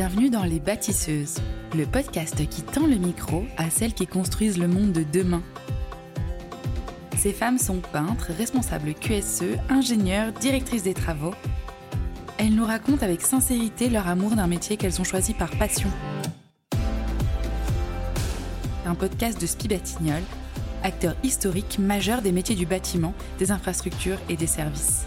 Bienvenue 0.00 0.30
dans 0.30 0.44
Les 0.44 0.60
Bâtisseuses, 0.60 1.38
le 1.76 1.84
podcast 1.84 2.48
qui 2.48 2.62
tend 2.62 2.86
le 2.86 2.94
micro 2.94 3.44
à 3.56 3.68
celles 3.68 3.94
qui 3.94 4.06
construisent 4.06 4.56
le 4.56 4.68
monde 4.68 4.92
de 4.92 5.02
demain. 5.02 5.42
Ces 7.16 7.32
femmes 7.32 7.58
sont 7.58 7.80
peintres, 7.80 8.30
responsables 8.38 8.94
QSE, 8.94 9.58
ingénieurs, 9.68 10.30
directrices 10.30 10.84
des 10.84 10.94
travaux. 10.94 11.34
Elles 12.38 12.54
nous 12.54 12.64
racontent 12.64 13.02
avec 13.02 13.22
sincérité 13.22 13.88
leur 13.88 14.06
amour 14.06 14.36
d'un 14.36 14.46
métier 14.46 14.76
qu'elles 14.76 15.00
ont 15.00 15.04
choisi 15.04 15.34
par 15.34 15.50
passion. 15.50 15.90
Un 18.86 18.94
podcast 18.94 19.40
de 19.40 19.46
Spi 19.46 19.66
Batignol, 19.66 20.22
acteur 20.84 21.16
historique 21.24 21.80
majeur 21.80 22.22
des 22.22 22.30
métiers 22.30 22.54
du 22.54 22.66
bâtiment, 22.66 23.14
des 23.40 23.50
infrastructures 23.50 24.20
et 24.28 24.36
des 24.36 24.46
services. 24.46 25.06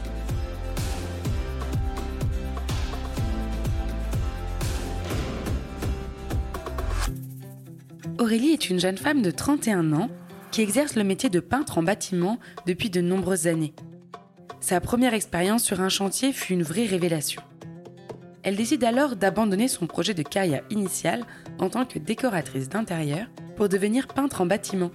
Aurélie 8.22 8.52
est 8.52 8.70
une 8.70 8.80
jeune 8.80 9.00
femme 9.00 9.24
de 9.24 9.32
31 9.32 9.94
ans 9.94 10.08
qui 10.52 10.62
exerce 10.62 10.96
le 10.96 11.04
métier 11.04 11.32
de 11.32 11.40
peintre 11.40 11.80
en 11.80 11.84
bâtiment 11.84 12.38
depuis 12.68 12.92
de 12.92 13.02
nombreuses 13.02 13.48
années. 13.48 13.74
Sa 14.60 14.80
première 14.80 15.16
expérience 15.16 15.64
sur 15.64 15.82
un 15.82 15.90
chantier 15.90 16.32
fut 16.32 16.54
une 16.54 16.62
vraie 16.62 16.86
révélation. 16.86 17.42
Elle 18.44 18.56
décide 18.56 18.84
alors 18.84 19.16
d'abandonner 19.16 19.68
son 19.68 19.88
projet 19.88 20.14
de 20.14 20.22
carrière 20.22 20.62
initial 20.70 21.24
en 21.58 21.70
tant 21.70 21.84
que 21.84 21.98
décoratrice 21.98 22.70
d'intérieur 22.70 23.26
pour 23.56 23.70
devenir 23.70 24.08
peintre 24.08 24.42
en 24.42 24.46
bâtiment. 24.46 24.92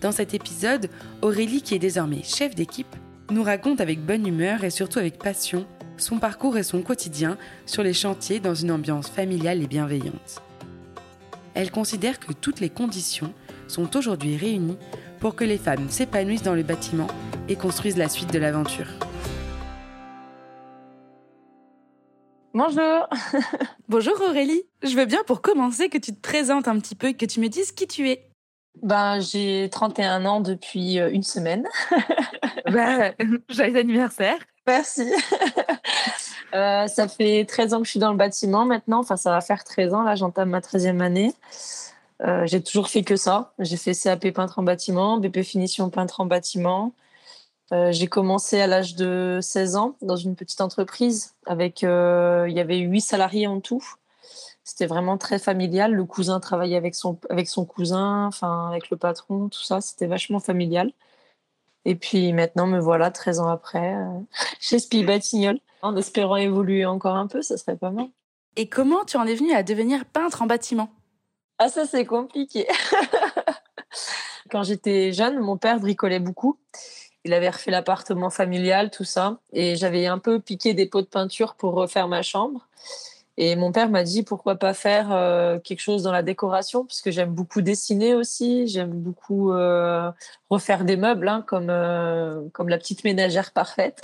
Dans 0.00 0.12
cet 0.12 0.32
épisode, 0.32 0.88
Aurélie, 1.20 1.60
qui 1.60 1.74
est 1.74 1.78
désormais 1.78 2.22
chef 2.22 2.54
d'équipe, 2.54 2.96
nous 3.30 3.42
raconte 3.42 3.82
avec 3.82 4.00
bonne 4.00 4.26
humeur 4.26 4.64
et 4.64 4.70
surtout 4.70 5.00
avec 5.00 5.18
passion 5.18 5.66
son 5.98 6.18
parcours 6.18 6.56
et 6.56 6.62
son 6.62 6.80
quotidien 6.80 7.36
sur 7.66 7.82
les 7.82 7.92
chantiers 7.92 8.40
dans 8.40 8.54
une 8.54 8.70
ambiance 8.70 9.10
familiale 9.10 9.62
et 9.62 9.66
bienveillante 9.66 10.40
elle 11.54 11.70
considère 11.70 12.20
que 12.20 12.32
toutes 12.32 12.60
les 12.60 12.70
conditions 12.70 13.32
sont 13.68 13.96
aujourd'hui 13.96 14.36
réunies 14.36 14.78
pour 15.20 15.34
que 15.34 15.44
les 15.44 15.58
femmes 15.58 15.90
s'épanouissent 15.90 16.42
dans 16.42 16.54
le 16.54 16.62
bâtiment 16.62 17.08
et 17.48 17.56
construisent 17.56 17.96
la 17.98 18.08
suite 18.08 18.32
de 18.32 18.38
l'aventure. 18.38 18.86
Bonjour. 22.52 23.08
Bonjour 23.88 24.20
Aurélie. 24.22 24.62
Je 24.82 24.96
veux 24.96 25.04
bien 25.04 25.22
pour 25.24 25.40
commencer 25.40 25.88
que 25.88 25.98
tu 25.98 26.12
te 26.12 26.20
présentes 26.20 26.66
un 26.66 26.78
petit 26.80 26.96
peu, 26.96 27.12
que 27.12 27.26
tu 27.26 27.38
me 27.38 27.48
dises 27.48 27.70
qui 27.70 27.86
tu 27.86 28.08
es. 28.08 28.28
Ben, 28.82 29.20
j'ai 29.20 29.68
31 29.70 30.24
ans 30.24 30.40
depuis 30.40 30.98
euh, 30.98 31.10
une 31.10 31.22
semaine. 31.22 31.66
ben, 32.66 33.14
joyeux 33.48 33.76
anniversaire. 33.76 34.38
Merci. 34.66 35.12
Euh, 36.54 36.86
ça 36.86 37.08
fait 37.08 37.44
13 37.44 37.74
ans 37.74 37.78
que 37.78 37.84
je 37.84 37.90
suis 37.90 38.00
dans 38.00 38.10
le 38.10 38.16
bâtiment 38.16 38.64
maintenant. 38.64 39.00
Enfin, 39.00 39.16
ça 39.16 39.30
va 39.30 39.40
faire 39.40 39.64
13 39.64 39.94
ans. 39.94 40.02
Là, 40.02 40.14
j'entame 40.14 40.50
ma 40.50 40.60
13e 40.60 41.00
année. 41.00 41.34
Euh, 42.22 42.46
j'ai 42.46 42.62
toujours 42.62 42.88
fait 42.88 43.02
que 43.02 43.16
ça. 43.16 43.52
J'ai 43.58 43.76
fait 43.76 43.94
CAP 43.94 44.30
peintre 44.30 44.58
en 44.58 44.62
bâtiment, 44.62 45.18
BP 45.18 45.42
finition 45.42 45.90
peintre 45.90 46.20
en 46.20 46.26
bâtiment. 46.26 46.92
Euh, 47.72 47.92
j'ai 47.92 48.08
commencé 48.08 48.60
à 48.60 48.66
l'âge 48.66 48.96
de 48.96 49.38
16 49.40 49.76
ans 49.76 49.96
dans 50.02 50.16
une 50.16 50.34
petite 50.34 50.60
entreprise 50.60 51.34
avec, 51.46 51.82
il 51.82 51.88
y 51.88 52.60
avait 52.60 52.78
8 52.78 53.00
salariés 53.00 53.46
en 53.46 53.60
tout. 53.60 53.84
C'était 54.64 54.86
vraiment 54.86 55.18
très 55.18 55.38
familial. 55.38 55.92
Le 55.92 56.04
cousin 56.04 56.40
travaillait 56.40 56.76
avec 56.76 56.94
son, 56.94 57.18
avec 57.30 57.48
son 57.48 57.64
cousin, 57.64 58.26
enfin, 58.26 58.68
avec 58.68 58.90
le 58.90 58.96
patron, 58.96 59.48
tout 59.48 59.62
ça. 59.62 59.80
C'était 59.80 60.06
vachement 60.06 60.40
familial. 60.40 60.92
Et 61.84 61.94
puis 61.94 62.32
maintenant, 62.32 62.66
me 62.66 62.78
voilà 62.78 63.10
13 63.10 63.40
ans 63.40 63.48
après, 63.48 63.94
chez 64.60 64.78
Spi 64.78 65.04
Batignol 65.04 65.58
en 65.82 65.96
espérant 65.96 66.36
évoluer 66.36 66.84
encore 66.84 67.16
un 67.16 67.26
peu, 67.26 67.42
ça 67.42 67.56
serait 67.56 67.76
pas 67.76 67.90
mal. 67.90 68.08
Et 68.56 68.68
comment 68.68 69.04
tu 69.04 69.16
en 69.16 69.26
es 69.26 69.34
venue 69.34 69.52
à 69.52 69.62
devenir 69.62 70.04
peintre 70.04 70.42
en 70.42 70.46
bâtiment? 70.46 70.90
Ah 71.58 71.68
ça 71.68 71.86
c'est 71.86 72.04
compliqué. 72.04 72.66
Quand 74.50 74.62
j'étais 74.62 75.12
jeune, 75.12 75.38
mon 75.38 75.56
père 75.56 75.78
bricolait 75.78 76.20
beaucoup. 76.20 76.58
Il 77.24 77.34
avait 77.34 77.50
refait 77.50 77.70
l'appartement 77.70 78.30
familial, 78.30 78.90
tout 78.90 79.04
ça. 79.04 79.38
Et 79.52 79.76
j'avais 79.76 80.06
un 80.06 80.18
peu 80.18 80.40
piqué 80.40 80.74
des 80.74 80.86
pots 80.86 81.02
de 81.02 81.06
peinture 81.06 81.54
pour 81.54 81.74
refaire 81.74 82.08
ma 82.08 82.22
chambre. 82.22 82.66
Et 83.36 83.56
mon 83.56 83.72
père 83.72 83.88
m'a 83.88 84.02
dit 84.02 84.22
pourquoi 84.22 84.56
pas 84.56 84.74
faire 84.74 85.12
euh, 85.12 85.58
quelque 85.58 85.80
chose 85.80 86.02
dans 86.02 86.12
la 86.12 86.22
décoration, 86.22 86.84
puisque 86.84 87.10
j'aime 87.10 87.30
beaucoup 87.30 87.62
dessiner 87.62 88.14
aussi, 88.14 88.66
j'aime 88.66 88.90
beaucoup 88.92 89.52
euh, 89.52 90.10
refaire 90.50 90.84
des 90.84 90.96
meubles, 90.96 91.28
hein, 91.28 91.44
comme, 91.46 91.70
euh, 91.70 92.42
comme 92.52 92.68
la 92.68 92.78
petite 92.78 93.04
ménagère 93.04 93.52
parfaite. 93.52 94.02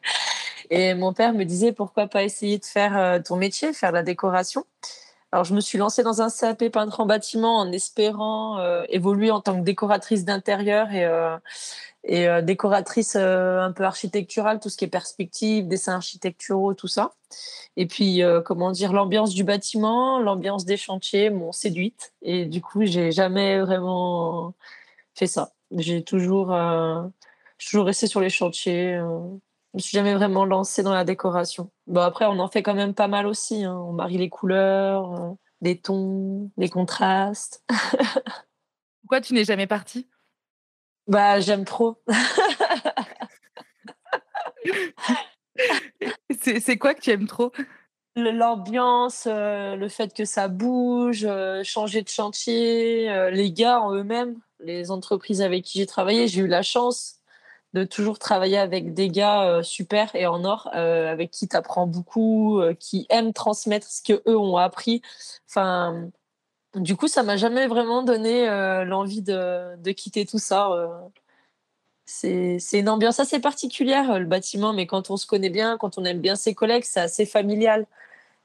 Et 0.70 0.94
mon 0.94 1.12
père 1.12 1.32
me 1.32 1.44
disait 1.44 1.72
pourquoi 1.72 2.08
pas 2.08 2.24
essayer 2.24 2.58
de 2.58 2.64
faire 2.64 3.22
ton 3.22 3.36
métier, 3.36 3.72
faire 3.72 3.92
la 3.92 4.02
décoration. 4.02 4.64
Alors 5.32 5.44
je 5.44 5.54
me 5.54 5.60
suis 5.60 5.76
lancée 5.78 6.02
dans 6.02 6.22
un 6.22 6.30
CAP 6.30 6.68
peintre 6.70 7.00
en 7.00 7.06
bâtiment 7.06 7.58
en 7.58 7.70
espérant 7.72 8.58
euh, 8.58 8.84
évoluer 8.88 9.30
en 9.30 9.40
tant 9.40 9.58
que 9.58 9.64
décoratrice 9.64 10.24
d'intérieur 10.24 10.92
et, 10.92 11.04
euh, 11.04 11.36
et 12.04 12.28
décoratrice 12.42 13.16
un 13.16 13.72
peu 13.72 13.82
architecturale, 13.84 14.60
tout 14.60 14.68
ce 14.68 14.76
qui 14.76 14.84
est 14.84 14.88
perspective, 14.88 15.66
dessins 15.66 15.94
architecturaux, 15.94 16.72
tout 16.74 16.86
ça. 16.86 17.14
Et 17.76 17.86
puis 17.86 18.22
comment 18.44 18.70
dire, 18.70 18.92
l'ambiance 18.92 19.34
du 19.34 19.42
bâtiment, 19.42 20.20
l'ambiance 20.20 20.64
des 20.64 20.76
chantiers 20.76 21.30
m'ont 21.30 21.50
séduite. 21.50 22.12
Et 22.22 22.46
du 22.46 22.62
coup, 22.62 22.84
j'ai 22.84 23.10
jamais 23.10 23.58
vraiment 23.58 24.54
fait 25.16 25.26
ça. 25.26 25.52
J'ai 25.72 26.04
toujours, 26.04 26.56
toujours 27.58 27.86
resté 27.86 28.06
sur 28.06 28.20
les 28.20 28.30
chantiers 28.30 29.00
je 29.76 29.78
me 29.78 29.82
suis 29.82 29.94
jamais 29.94 30.14
vraiment 30.14 30.46
lancée 30.46 30.82
dans 30.82 30.94
la 30.94 31.04
décoration. 31.04 31.70
Bon, 31.86 32.00
après, 32.00 32.24
on 32.24 32.38
en 32.38 32.48
fait 32.48 32.62
quand 32.62 32.72
même 32.72 32.94
pas 32.94 33.08
mal 33.08 33.26
aussi. 33.26 33.62
Hein. 33.62 33.76
On 33.76 33.92
marie 33.92 34.16
les 34.16 34.30
couleurs, 34.30 35.12
euh, 35.12 35.34
les 35.60 35.78
tons, 35.78 36.50
les 36.56 36.70
contrastes. 36.70 37.62
Pourquoi 39.02 39.20
tu 39.20 39.34
n'es 39.34 39.44
jamais 39.44 39.66
partie? 39.66 40.08
Bah, 41.08 41.40
j'aime 41.40 41.66
trop. 41.66 42.02
c'est 46.40 46.78
quoi 46.78 46.94
que 46.94 47.02
tu 47.02 47.10
aimes 47.10 47.26
trop? 47.26 47.52
L'ambiance, 48.16 49.28
euh, 49.30 49.76
le 49.76 49.90
fait 49.90 50.14
que 50.14 50.24
ça 50.24 50.48
bouge, 50.48 51.26
euh, 51.28 51.62
changer 51.64 52.00
de 52.00 52.08
chantier, 52.08 53.30
les 53.30 53.52
gars 53.52 53.82
en 53.82 53.92
eux-mêmes, 53.92 54.40
les 54.58 54.90
entreprises 54.90 55.42
avec 55.42 55.64
qui 55.64 55.80
j'ai 55.80 55.86
travaillé, 55.86 56.28
j'ai 56.28 56.40
eu 56.40 56.46
la 56.46 56.62
chance 56.62 57.15
de 57.76 57.84
toujours 57.84 58.18
travailler 58.18 58.56
avec 58.56 58.94
des 58.94 59.10
gars 59.10 59.42
euh, 59.44 59.62
super 59.62 60.14
et 60.14 60.26
en 60.26 60.44
or, 60.46 60.70
euh, 60.74 61.12
avec 61.12 61.30
qui 61.30 61.46
tu 61.46 61.54
apprends 61.56 61.86
beaucoup, 61.86 62.58
euh, 62.58 62.72
qui 62.72 63.06
aiment 63.10 63.34
transmettre 63.34 63.86
ce 63.86 64.02
que 64.02 64.22
eux 64.26 64.38
ont 64.38 64.56
appris. 64.56 65.02
Enfin, 65.50 66.08
du 66.74 66.96
coup, 66.96 67.06
ça 67.06 67.22
m'a 67.22 67.36
jamais 67.36 67.66
vraiment 67.66 68.02
donné 68.02 68.46
l'envie 68.84 69.22
de, 69.22 69.76
de, 69.76 69.92
quitter 69.92 70.26
tout 70.26 70.38
ça. 70.38 70.70
C'est 72.04 72.58
une 72.72 72.88
ambiance 72.88 73.18
assez 73.20 73.40
particulière, 73.40 74.18
le 74.18 74.26
bâtiment, 74.26 74.72
mais 74.72 74.86
quand 74.86 75.10
on 75.10 75.16
se 75.16 75.26
connaît 75.26 75.50
bien, 75.50 75.78
quand 75.78 75.98
on 75.98 76.04
aime 76.04 76.20
bien 76.20 76.36
ses 76.36 76.54
collègues, 76.54 76.84
c'est 76.84 77.00
assez 77.00 77.26
familial. 77.26 77.86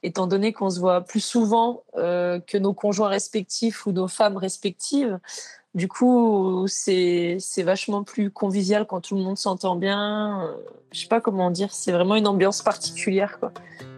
Étant 0.03 0.27
donné 0.27 0.53
qu'on 0.53 0.69
se 0.69 0.79
voit 0.79 1.01
plus 1.01 1.19
souvent 1.19 1.83
que 1.93 2.57
nos 2.57 2.73
conjoints 2.73 3.09
respectifs 3.09 3.85
ou 3.85 3.91
nos 3.91 4.07
femmes 4.07 4.37
respectives, 4.37 5.19
du 5.73 5.87
coup, 5.87 6.65
c'est 6.67 7.39
vachement 7.59 8.03
plus 8.03 8.29
convivial 8.29 8.85
quand 8.85 9.01
tout 9.01 9.15
le 9.15 9.21
monde 9.21 9.37
s'entend 9.37 9.75
bien. 9.75 10.53
Je 10.91 10.99
sais 10.99 11.07
pas 11.07 11.21
comment 11.21 11.49
dire, 11.49 11.71
c'est 11.71 11.91
vraiment 11.91 12.15
une 12.15 12.27
ambiance 12.27 12.61
particulière. 12.61 13.39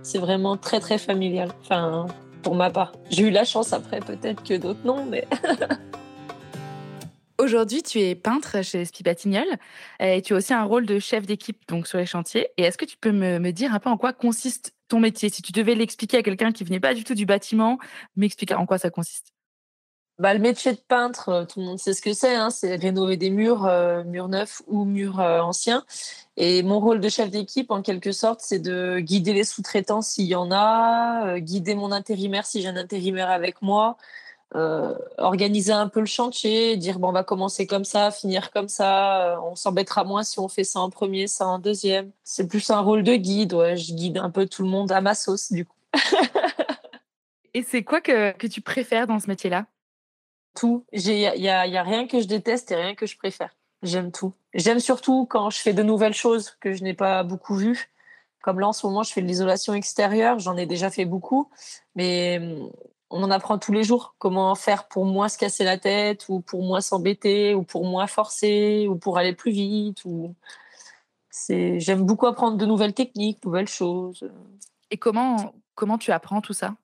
C'est 0.04 0.20
vraiment 0.20 0.56
très, 0.56 0.80
très 0.80 0.98
familial. 0.98 1.50
Enfin, 1.62 2.08
pour 2.44 2.56
ma 2.56 2.70
part. 2.70 2.92
J'ai 3.10 3.24
eu 3.24 3.32
la 3.32 3.46
chance 3.46 3.74
après, 3.74 4.02
peut-être 4.02 4.44
que 4.44 4.56
d'autres 4.56 4.86
non, 4.86 5.06
mais. 5.06 5.26
Aujourd'hui, 7.40 7.82
tu 7.82 8.00
es 8.00 8.14
peintre 8.14 8.64
chez 8.64 8.86
Spibatignol 8.86 9.48
et 10.00 10.22
tu 10.22 10.34
as 10.34 10.38
aussi 10.38 10.54
un 10.54 10.64
rôle 10.64 10.86
de 10.86 11.00
chef 11.00 11.26
d'équipe 11.26 11.58
donc 11.68 11.88
sur 11.88 11.98
les 11.98 12.06
chantiers. 12.06 12.50
Et 12.58 12.64
est-ce 12.64 12.78
que 12.78 12.86
tu 12.86 12.96
peux 12.96 13.12
me, 13.12 13.40
me, 13.40 13.52
dire 13.52 13.74
un 13.74 13.80
peu 13.80 13.90
en 13.90 13.98
quoi 13.98 14.14
consiste 14.14 14.76
ton 14.88 15.00
métier? 15.00 15.30
Si 15.30 15.42
tu 15.42 15.52
devais 15.52 15.74
l'expliquer 15.74 16.18
à 16.18 16.24
quelqu'un 16.24 16.52
qui 16.52 16.64
venait 16.64 16.80
pas 16.80 16.94
du 16.94 17.04
tout 17.04 17.16
du 17.16 17.26
bâtiment, 17.26 17.80
m'expliquer 18.16 18.54
en 18.54 18.68
quoi 18.68 18.78
ça 18.78 18.92
consiste 18.92 19.33
bah, 20.20 20.34
le 20.34 20.40
métier 20.40 20.74
de 20.74 20.78
peintre, 20.78 21.30
euh, 21.30 21.46
tout 21.46 21.60
le 21.60 21.66
monde 21.66 21.80
sait 21.80 21.94
ce 21.94 22.02
que 22.02 22.14
c'est, 22.14 22.36
hein, 22.36 22.52
c'est 22.52 22.76
rénover 22.76 23.18
des 23.18 23.32
murs, 23.32 23.66
euh, 23.66 24.04
murs 24.04 24.28
neufs 24.28 24.62
ou 24.68 24.86
murs 24.86 25.20
euh, 25.20 25.40
anciens. 25.42 25.84
Et 26.38 26.62
mon 26.62 26.80
rôle 26.80 27.00
de 27.00 27.10
chef 27.10 27.32
d'équipe, 27.32 27.72
en 27.72 27.82
quelque 27.82 28.12
sorte, 28.12 28.40
c'est 28.42 28.60
de 28.60 29.00
guider 29.00 29.34
les 29.34 29.44
sous-traitants 29.44 30.04
s'il 30.04 30.26
y 30.26 30.36
en 30.36 30.52
a, 30.52 31.40
guider 31.40 31.74
mon 31.76 31.92
intérimaire 31.92 32.46
si 32.46 32.62
j'ai 32.62 32.68
un 32.68 32.78
intérimaire 32.78 33.30
avec 33.30 33.62
moi, 33.62 33.98
organiser 35.18 35.74
un 35.74 35.88
peu 35.88 36.00
le 36.00 36.06
chantier, 36.06 36.78
dire 36.78 37.00
bon, 37.00 37.10
on 37.10 37.12
va 37.12 37.24
commencer 37.24 37.68
comme 37.68 37.86
ça, 37.86 38.12
finir 38.12 38.52
comme 38.52 38.68
ça, 38.68 39.40
on 39.44 39.56
s'embêtera 39.56 40.04
moins 40.04 40.24
si 40.24 40.40
on 40.40 40.48
fait 40.48 40.64
ça 40.64 40.80
en 40.80 40.90
premier, 40.90 41.28
ça 41.28 41.48
en 41.48 41.60
deuxième. 41.60 42.12
C'est 42.24 42.48
plus 42.48 42.70
un 42.70 42.80
rôle 42.80 43.04
de 43.04 43.16
guide, 43.16 43.52
je 43.76 43.94
guide 43.94 44.18
un 44.18 44.30
peu 44.30 44.48
tout 44.48 44.64
le 44.64 44.70
monde 44.70 44.92
à 44.92 45.02
ma 45.02 45.16
sauce, 45.16 45.52
du 45.52 45.66
coup. 45.66 45.78
Et 47.56 47.64
c'est 47.64 47.84
quoi 47.84 48.02
que, 48.02 48.32
que 48.34 48.48
tu 48.48 48.62
préfères 48.62 49.08
dans 49.08 49.20
ce 49.20 49.28
métier-là? 49.28 49.66
Tout. 50.56 50.86
Il 50.92 51.02
y 51.02 51.28
a, 51.28 51.36
y 51.68 51.78
a 51.78 51.84
rien 51.84 52.08
que 52.08 52.20
je 52.20 52.28
déteste 52.28 52.72
et 52.72 52.76
rien 52.76 52.96
que 52.96 53.06
je 53.06 53.18
préfère. 53.18 53.56
J'aime 53.84 54.12
tout. 54.12 54.34
J'aime 54.54 54.80
surtout 54.80 55.26
quand 55.30 55.50
je 55.50 55.60
fais 55.60 55.74
de 55.74 55.84
nouvelles 55.84 56.14
choses 56.14 56.52
que 56.62 56.74
je 56.74 56.84
n'ai 56.84 56.94
pas 56.94 57.24
beaucoup 57.24 57.56
vues. 57.56 57.90
Comme 58.42 58.60
là, 58.60 58.68
en 58.68 58.74
ce 58.74 58.86
moment, 58.86 59.04
je 59.04 59.12
fais 59.14 59.22
de 59.22 59.28
l'isolation 59.28 59.74
extérieure, 59.74 60.40
j'en 60.40 60.58
ai 60.58 60.66
déjà 60.66 60.90
fait 60.90 61.06
beaucoup, 61.06 61.50
mais 61.96 62.40
hum, 62.40 62.72
on 63.10 63.24
en 63.24 63.32
apprend 63.32 63.58
tous 63.58 63.72
les 63.72 63.84
jours. 63.84 64.16
Comment 64.20 64.54
faire 64.56 64.88
pour 64.88 65.06
moins 65.06 65.30
se 65.30 65.38
casser 65.38 65.64
la 65.64 65.78
tête, 65.78 66.26
ou 66.30 66.40
pour 66.42 66.64
moins 66.64 66.82
s'embêter, 66.82 67.56
ou 67.56 67.64
pour 67.64 67.86
moins 67.86 68.08
forcer, 68.08 68.88
ou 68.90 68.96
pour 68.96 69.18
aller 69.18 69.34
plus 69.34 69.52
vite. 69.52 70.04
Ou... 70.06 70.34
J'aime 71.50 72.04
beaucoup 72.04 72.26
apprendre 72.26 72.58
de 72.58 72.66
nouvelles 72.66 72.94
techniques, 72.94 73.44
nouvelles 73.46 73.68
choses. 73.68 74.30
Et 74.92 74.98
comment, 74.98 75.54
comment 75.76 75.98
tu 75.98 76.12
apprends 76.12 76.42
tout 76.42 76.54
ça? 76.54 76.76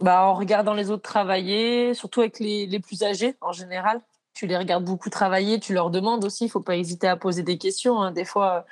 Bah, 0.00 0.24
En 0.24 0.34
regardant 0.34 0.74
les 0.74 0.90
autres 0.90 1.02
travailler, 1.02 1.94
surtout 1.94 2.20
avec 2.20 2.38
les, 2.38 2.66
les 2.66 2.80
plus 2.80 3.02
âgés 3.02 3.36
en 3.40 3.52
général. 3.52 4.00
Tu 4.34 4.46
les 4.46 4.56
regardes 4.56 4.84
beaucoup 4.84 5.10
travailler, 5.10 5.60
tu 5.60 5.74
leur 5.74 5.90
demandes 5.90 6.24
aussi, 6.24 6.44
il 6.46 6.48
faut 6.48 6.60
pas 6.60 6.76
hésiter 6.76 7.08
à 7.08 7.16
poser 7.16 7.42
des 7.42 7.58
questions. 7.58 8.00
Hein. 8.00 8.12
Des 8.12 8.24
fois, 8.24 8.64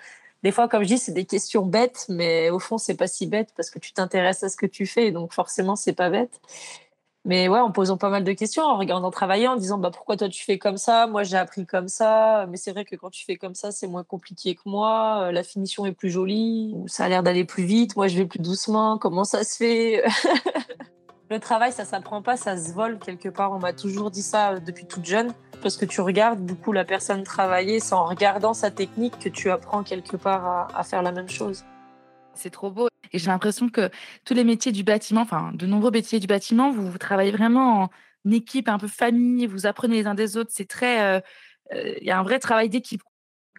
des 0.43 0.53
fois, 0.53 0.69
comme 0.69 0.83
je 0.83 0.89
dis, 0.89 0.99
c'est 0.99 1.13
des 1.13 1.25
questions 1.25 1.67
bêtes, 1.67 2.07
mais 2.09 2.51
au 2.51 2.59
fond, 2.59 2.79
c'est 2.79 2.97
pas 2.97 3.09
si 3.09 3.27
bête 3.27 3.53
parce 3.57 3.71
que 3.71 3.79
tu 3.79 3.93
t'intéresses 3.93 4.43
à 4.45 4.49
ce 4.49 4.57
que 4.57 4.67
tu 4.67 4.87
fais, 4.87 5.11
donc 5.11 5.33
forcément, 5.33 5.77
c'est 5.77 5.93
pas 5.93 6.11
bête. 6.11 6.41
Mais 7.25 7.49
ouais, 7.49 7.59
en 7.59 7.73
posant 7.73 7.99
pas 7.99 8.09
mal 8.09 8.25
de 8.25 8.33
questions, 8.33 8.63
en 8.63 8.79
regardant 8.79 9.11
travailler, 9.11 9.49
en 9.49 9.57
disant 9.57 9.77
bah 9.79 9.91
pourquoi 9.91 10.17
toi 10.17 10.29
tu 10.29 10.45
fais 10.45 10.57
comme 10.59 10.79
ça, 10.79 11.07
moi 11.09 11.25
j'ai 11.25 11.37
appris 11.37 11.67
comme 11.67 11.89
ça, 11.89 12.47
mais 12.49 12.57
c'est 12.57 12.71
vrai 12.73 12.85
que 12.85 12.97
quand 12.97 13.11
tu 13.11 13.25
fais 13.25 13.37
comme 13.37 13.55
ça, 13.55 13.73
c'est 13.73 13.89
moins 13.89 14.05
compliqué 14.05 14.55
que 14.55 14.63
moi, 14.65 15.25
euh, 15.25 15.33
la 15.33 15.43
finition 15.43 15.85
est 15.85 15.93
plus 15.93 16.11
jolie, 16.11 16.75
ça 16.87 17.05
a 17.05 17.09
l'air 17.09 17.23
d'aller 17.23 17.45
plus 17.45 17.65
vite, 17.65 17.97
moi 17.97 18.09
je 18.09 18.17
vais 18.17 18.25
plus 18.25 18.39
doucement, 18.39 18.97
comment 18.99 19.25
ça 19.25 19.45
se 19.45 19.57
fait? 19.57 20.05
Le 21.31 21.39
travail, 21.39 21.73
ça 21.73 21.85
s'apprend 21.85 22.23
pas, 22.23 22.39
ça 22.39 22.57
se 22.57 22.73
vole 22.73 22.99
quelque 22.99 23.29
part. 23.29 23.53
On 23.53 23.59
m'a 23.59 23.75
toujours 23.75 24.11
dit 24.11 24.23
ça 24.23 24.53
euh, 24.53 24.61
depuis 24.61 24.87
toute 24.87 25.05
jeune 25.05 25.35
parce 25.61 25.77
que 25.77 25.85
tu 25.85 26.01
regardes 26.01 26.41
beaucoup 26.41 26.73
la 26.73 26.87
personne 26.87 27.23
travailler, 27.23 27.81
c'est 27.81 27.95
en 27.95 28.07
regardant 28.07 28.55
sa 28.55 28.71
technique 28.71 29.19
que 29.19 29.29
tu 29.29 29.51
apprends 29.51 29.83
quelque 29.83 30.17
part 30.17 30.75
à, 30.75 30.83
faire 30.85 31.03
la 31.03 31.13
même 31.13 31.29
chose. 31.29 31.65
C'est 32.33 32.51
trop 32.51 32.71
beau. 32.71 32.89
Et 33.13 33.19
j'ai 33.19 33.27
l'impression 33.27 33.69
que 33.69 33.91
tous 34.25 34.35
les 34.35 34.45
métiers 34.45 34.73
du 34.73 34.85
bâtiment, 34.85 35.21
enfin 35.21 35.51
de 35.53 35.67
nombreux 35.67 35.91
métiers 35.91 36.21
du 36.21 36.27
bâtiment, 36.27 36.71
vous, 36.71 36.97
travaillez 36.97 37.33
vraiment 37.33 37.91
en 38.25 38.31
équipe, 38.31 38.69
un 38.69 38.79
peu 38.79 38.89
famille, 38.89 39.47
vous 39.47 39.67
apprenez 39.67 39.97
les 39.97 40.07
uns 40.07 40.15
des 40.15 40.37
autres. 40.37 40.51
C'est 40.53 40.69
très, 40.69 41.03
euh, 41.03 41.21
euh, 41.75 41.95
il 42.01 42.07
y 42.07 42.11
a 42.11 42.19
un 42.19 42.23
vrai 42.23 42.39
travail 42.39 42.69
d'équipe 42.69 43.03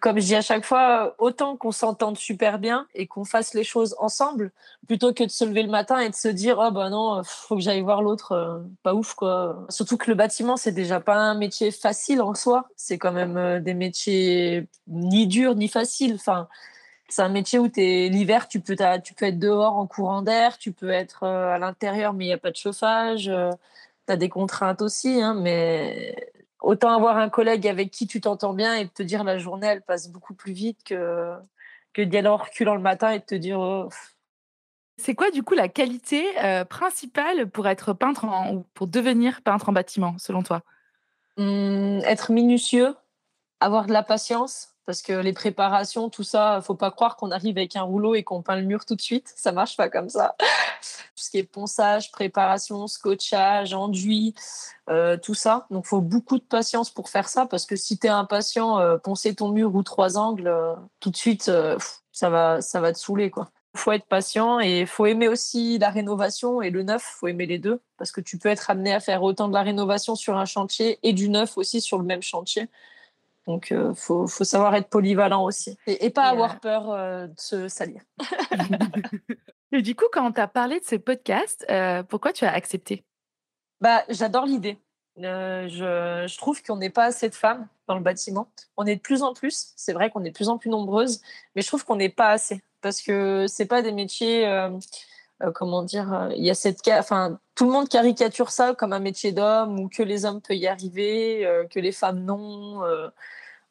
comme 0.00 0.18
je 0.18 0.26
dis 0.26 0.34
à 0.34 0.42
chaque 0.42 0.64
fois, 0.64 1.14
autant 1.18 1.56
qu'on 1.56 1.72
s'entende 1.72 2.16
super 2.18 2.58
bien 2.58 2.86
et 2.94 3.06
qu'on 3.06 3.24
fasse 3.24 3.54
les 3.54 3.64
choses 3.64 3.94
ensemble, 3.98 4.52
plutôt 4.86 5.12
que 5.12 5.24
de 5.24 5.28
se 5.28 5.44
lever 5.44 5.62
le 5.62 5.70
matin 5.70 5.98
et 6.00 6.10
de 6.10 6.14
se 6.14 6.28
dire 6.28 6.58
oh 6.58 6.70
ben 6.70 6.90
non, 6.90 7.22
faut 7.24 7.56
que 7.56 7.62
j'aille 7.62 7.82
voir 7.82 8.02
l'autre, 8.02 8.32
euh, 8.32 8.58
pas 8.82 8.94
ouf 8.94 9.14
quoi. 9.14 9.66
Surtout 9.68 9.96
que 9.96 10.10
le 10.10 10.16
bâtiment 10.16 10.56
c'est 10.56 10.72
déjà 10.72 11.00
pas 11.00 11.16
un 11.16 11.34
métier 11.34 11.70
facile 11.70 12.22
en 12.22 12.34
soi, 12.34 12.68
c'est 12.76 12.98
quand 12.98 13.12
même 13.12 13.36
euh, 13.36 13.60
des 13.60 13.74
métiers 13.74 14.68
ni 14.88 15.26
durs 15.26 15.54
ni 15.54 15.68
faciles. 15.68 16.14
Enfin, 16.14 16.48
c'est 17.08 17.22
un 17.22 17.28
métier 17.28 17.58
où 17.58 17.68
l'hiver, 17.76 18.48
tu 18.48 18.60
peux 18.60 18.76
tu 19.04 19.14
peux 19.14 19.26
être 19.26 19.38
dehors 19.38 19.76
en 19.76 19.86
courant 19.86 20.22
d'air, 20.22 20.58
tu 20.58 20.72
peux 20.72 20.90
être 20.90 21.24
euh, 21.24 21.54
à 21.54 21.58
l'intérieur 21.58 22.12
mais 22.14 22.26
il 22.26 22.28
y 22.28 22.32
a 22.32 22.38
pas 22.38 22.50
de 22.50 22.56
chauffage. 22.56 23.30
tu 24.06 24.12
as 24.12 24.16
des 24.16 24.28
contraintes 24.28 24.82
aussi, 24.82 25.20
hein, 25.22 25.34
mais 25.34 26.32
autant 26.60 26.94
avoir 26.94 27.16
un 27.16 27.28
collègue 27.28 27.66
avec 27.66 27.90
qui 27.90 28.06
tu 28.06 28.20
t'entends 28.20 28.52
bien 28.52 28.74
et 28.74 28.88
te 28.88 29.02
dire 29.02 29.24
la 29.24 29.38
journée, 29.38 29.66
elle 29.66 29.82
passe 29.82 30.08
beaucoup 30.08 30.34
plus 30.34 30.52
vite 30.52 30.82
que, 30.84 31.34
que 31.92 32.02
d'y 32.02 32.16
aller 32.16 32.28
en 32.28 32.36
reculant 32.36 32.74
le 32.74 32.82
matin 32.82 33.10
et 33.10 33.18
de 33.18 33.24
te 33.24 33.34
dire. 33.34 33.58
Oh, 33.58 33.88
c'est 34.96 35.14
quoi 35.14 35.30
du 35.30 35.42
coup 35.42 35.54
la 35.54 35.68
qualité 35.68 36.26
euh, 36.44 36.64
principale 36.64 37.48
pour 37.48 37.66
être 37.66 37.94
peintre 37.94 38.26
ou 38.52 38.66
pour 38.74 38.86
devenir 38.86 39.40
peintre 39.40 39.70
en 39.70 39.72
bâtiment, 39.72 40.16
selon 40.18 40.42
toi? 40.42 40.62
Mmh, 41.38 42.00
Être 42.04 42.32
minutieux, 42.32 42.94
avoir 43.60 43.86
de 43.86 43.92
la 43.92 44.02
patience, 44.02 44.74
parce 44.90 45.02
que 45.02 45.12
les 45.12 45.32
préparations, 45.32 46.10
tout 46.10 46.24
ça, 46.24 46.60
faut 46.64 46.74
pas 46.74 46.90
croire 46.90 47.14
qu'on 47.14 47.30
arrive 47.30 47.56
avec 47.56 47.76
un 47.76 47.82
rouleau 47.82 48.16
et 48.16 48.24
qu'on 48.24 48.42
peint 48.42 48.56
le 48.56 48.64
mur 48.64 48.84
tout 48.84 48.96
de 48.96 49.00
suite. 49.00 49.32
Ça 49.36 49.52
marche 49.52 49.76
pas 49.76 49.88
comme 49.88 50.08
ça. 50.08 50.34
tout 50.40 51.22
ce 51.22 51.30
qui 51.30 51.38
est 51.38 51.44
ponçage, 51.44 52.10
préparation, 52.10 52.88
scotchage, 52.88 53.72
enduit, 53.72 54.34
euh, 54.88 55.16
tout 55.16 55.34
ça. 55.34 55.68
Donc, 55.70 55.86
faut 55.86 56.00
beaucoup 56.00 56.38
de 56.38 56.42
patience 56.42 56.90
pour 56.90 57.08
faire 57.08 57.28
ça, 57.28 57.46
parce 57.46 57.66
que 57.66 57.76
si 57.76 57.98
tu 58.00 58.08
es 58.08 58.10
impatient, 58.10 58.80
euh, 58.80 58.98
poncer 58.98 59.32
ton 59.32 59.50
mur 59.50 59.72
ou 59.76 59.84
trois 59.84 60.18
angles, 60.18 60.48
euh, 60.48 60.74
tout 60.98 61.10
de 61.10 61.16
suite, 61.16 61.52
ça 62.10 62.30
va, 62.30 62.60
ça 62.60 62.80
va 62.80 62.92
te 62.92 62.98
saouler, 62.98 63.30
quoi. 63.30 63.48
Faut 63.76 63.92
être 63.92 64.06
patient 64.06 64.58
et 64.58 64.86
faut 64.86 65.06
aimer 65.06 65.28
aussi 65.28 65.78
la 65.78 65.90
rénovation 65.90 66.62
et 66.62 66.70
le 66.70 66.82
neuf. 66.82 67.04
Faut 67.20 67.28
aimer 67.28 67.46
les 67.46 67.60
deux 67.60 67.80
parce 67.96 68.10
que 68.10 68.20
tu 68.20 68.38
peux 68.38 68.48
être 68.48 68.70
amené 68.70 68.92
à 68.92 68.98
faire 68.98 69.22
autant 69.22 69.46
de 69.46 69.54
la 69.54 69.62
rénovation 69.62 70.16
sur 70.16 70.36
un 70.36 70.46
chantier 70.46 70.98
et 71.04 71.12
du 71.12 71.28
neuf 71.28 71.56
aussi 71.56 71.80
sur 71.80 71.98
le 71.98 72.04
même 72.04 72.22
chantier. 72.22 72.68
Donc, 73.46 73.68
il 73.70 73.76
euh, 73.76 73.94
faut, 73.94 74.26
savoir 74.26 74.74
être 74.74 74.88
polyvalent 74.88 75.44
aussi 75.44 75.76
et, 75.86 76.10
pas 76.10 76.24
avoir 76.24 76.52
euh, 76.52 76.58
peur 76.58 76.90
euh, 76.90 77.26
de 77.26 77.34
se 77.38 77.68
salir. 77.68 78.02
et 79.72 79.82
du 79.82 79.94
coup, 79.94 80.06
quand 80.12 80.32
tu 80.32 80.40
as 80.40 80.48
parlé 80.48 80.80
de 80.80 80.84
ce 80.84 80.96
podcast, 80.96 81.66
pourquoi 82.08 82.32
tu 82.32 82.44
as 82.44 82.52
accepté? 82.52 83.04
Bah, 83.80 84.04
J'adore 84.08 84.46
l'idée. 84.46 84.78
Je, 85.16 86.24
je, 86.26 86.38
trouve 86.38 86.62
qu'on 86.62 86.76
n'est 86.76 86.90
pas 86.90 87.04
assez 87.04 87.28
de 87.28 87.34
femmes 87.34 87.66
dans 87.86 87.94
le 87.94 88.02
bâtiment. 88.02 88.50
On 88.76 88.86
est 88.86 88.96
de 88.96 89.00
plus 89.00 89.22
en 89.22 89.34
plus. 89.34 89.72
C'est 89.76 89.92
vrai 89.92 90.10
qu'on 90.10 90.24
est 90.24 90.30
de 90.30 90.34
plus 90.34 90.48
en 90.48 90.56
plus 90.56 90.70
nombreuses, 90.70 91.20
mais 91.54 91.62
je 91.62 91.66
trouve 91.66 91.84
qu'on 91.84 91.96
n'est 91.96 92.08
pas 92.08 92.30
assez 92.30 92.62
parce 92.80 93.02
que 93.02 93.46
c'est 93.48 93.66
pas 93.66 93.82
des 93.82 93.92
métiers. 93.92 94.46
Comment 95.54 95.82
dire 95.82 96.28
Il 96.36 96.44
y 96.44 96.50
a 96.50 96.54
cette, 96.54 96.86
enfin, 96.88 97.38
tout 97.54 97.64
le 97.64 97.70
monde 97.70 97.88
caricature 97.88 98.50
ça 98.50 98.74
comme 98.74 98.92
un 98.92 98.98
métier 98.98 99.32
d'homme 99.32 99.80
ou 99.80 99.88
que 99.88 100.02
les 100.02 100.24
hommes 100.24 100.40
peuvent 100.40 100.56
y 100.56 100.66
arriver, 100.66 101.66
que 101.70 101.80
les 101.80 101.92
femmes 101.92 102.20
non. 102.20 102.82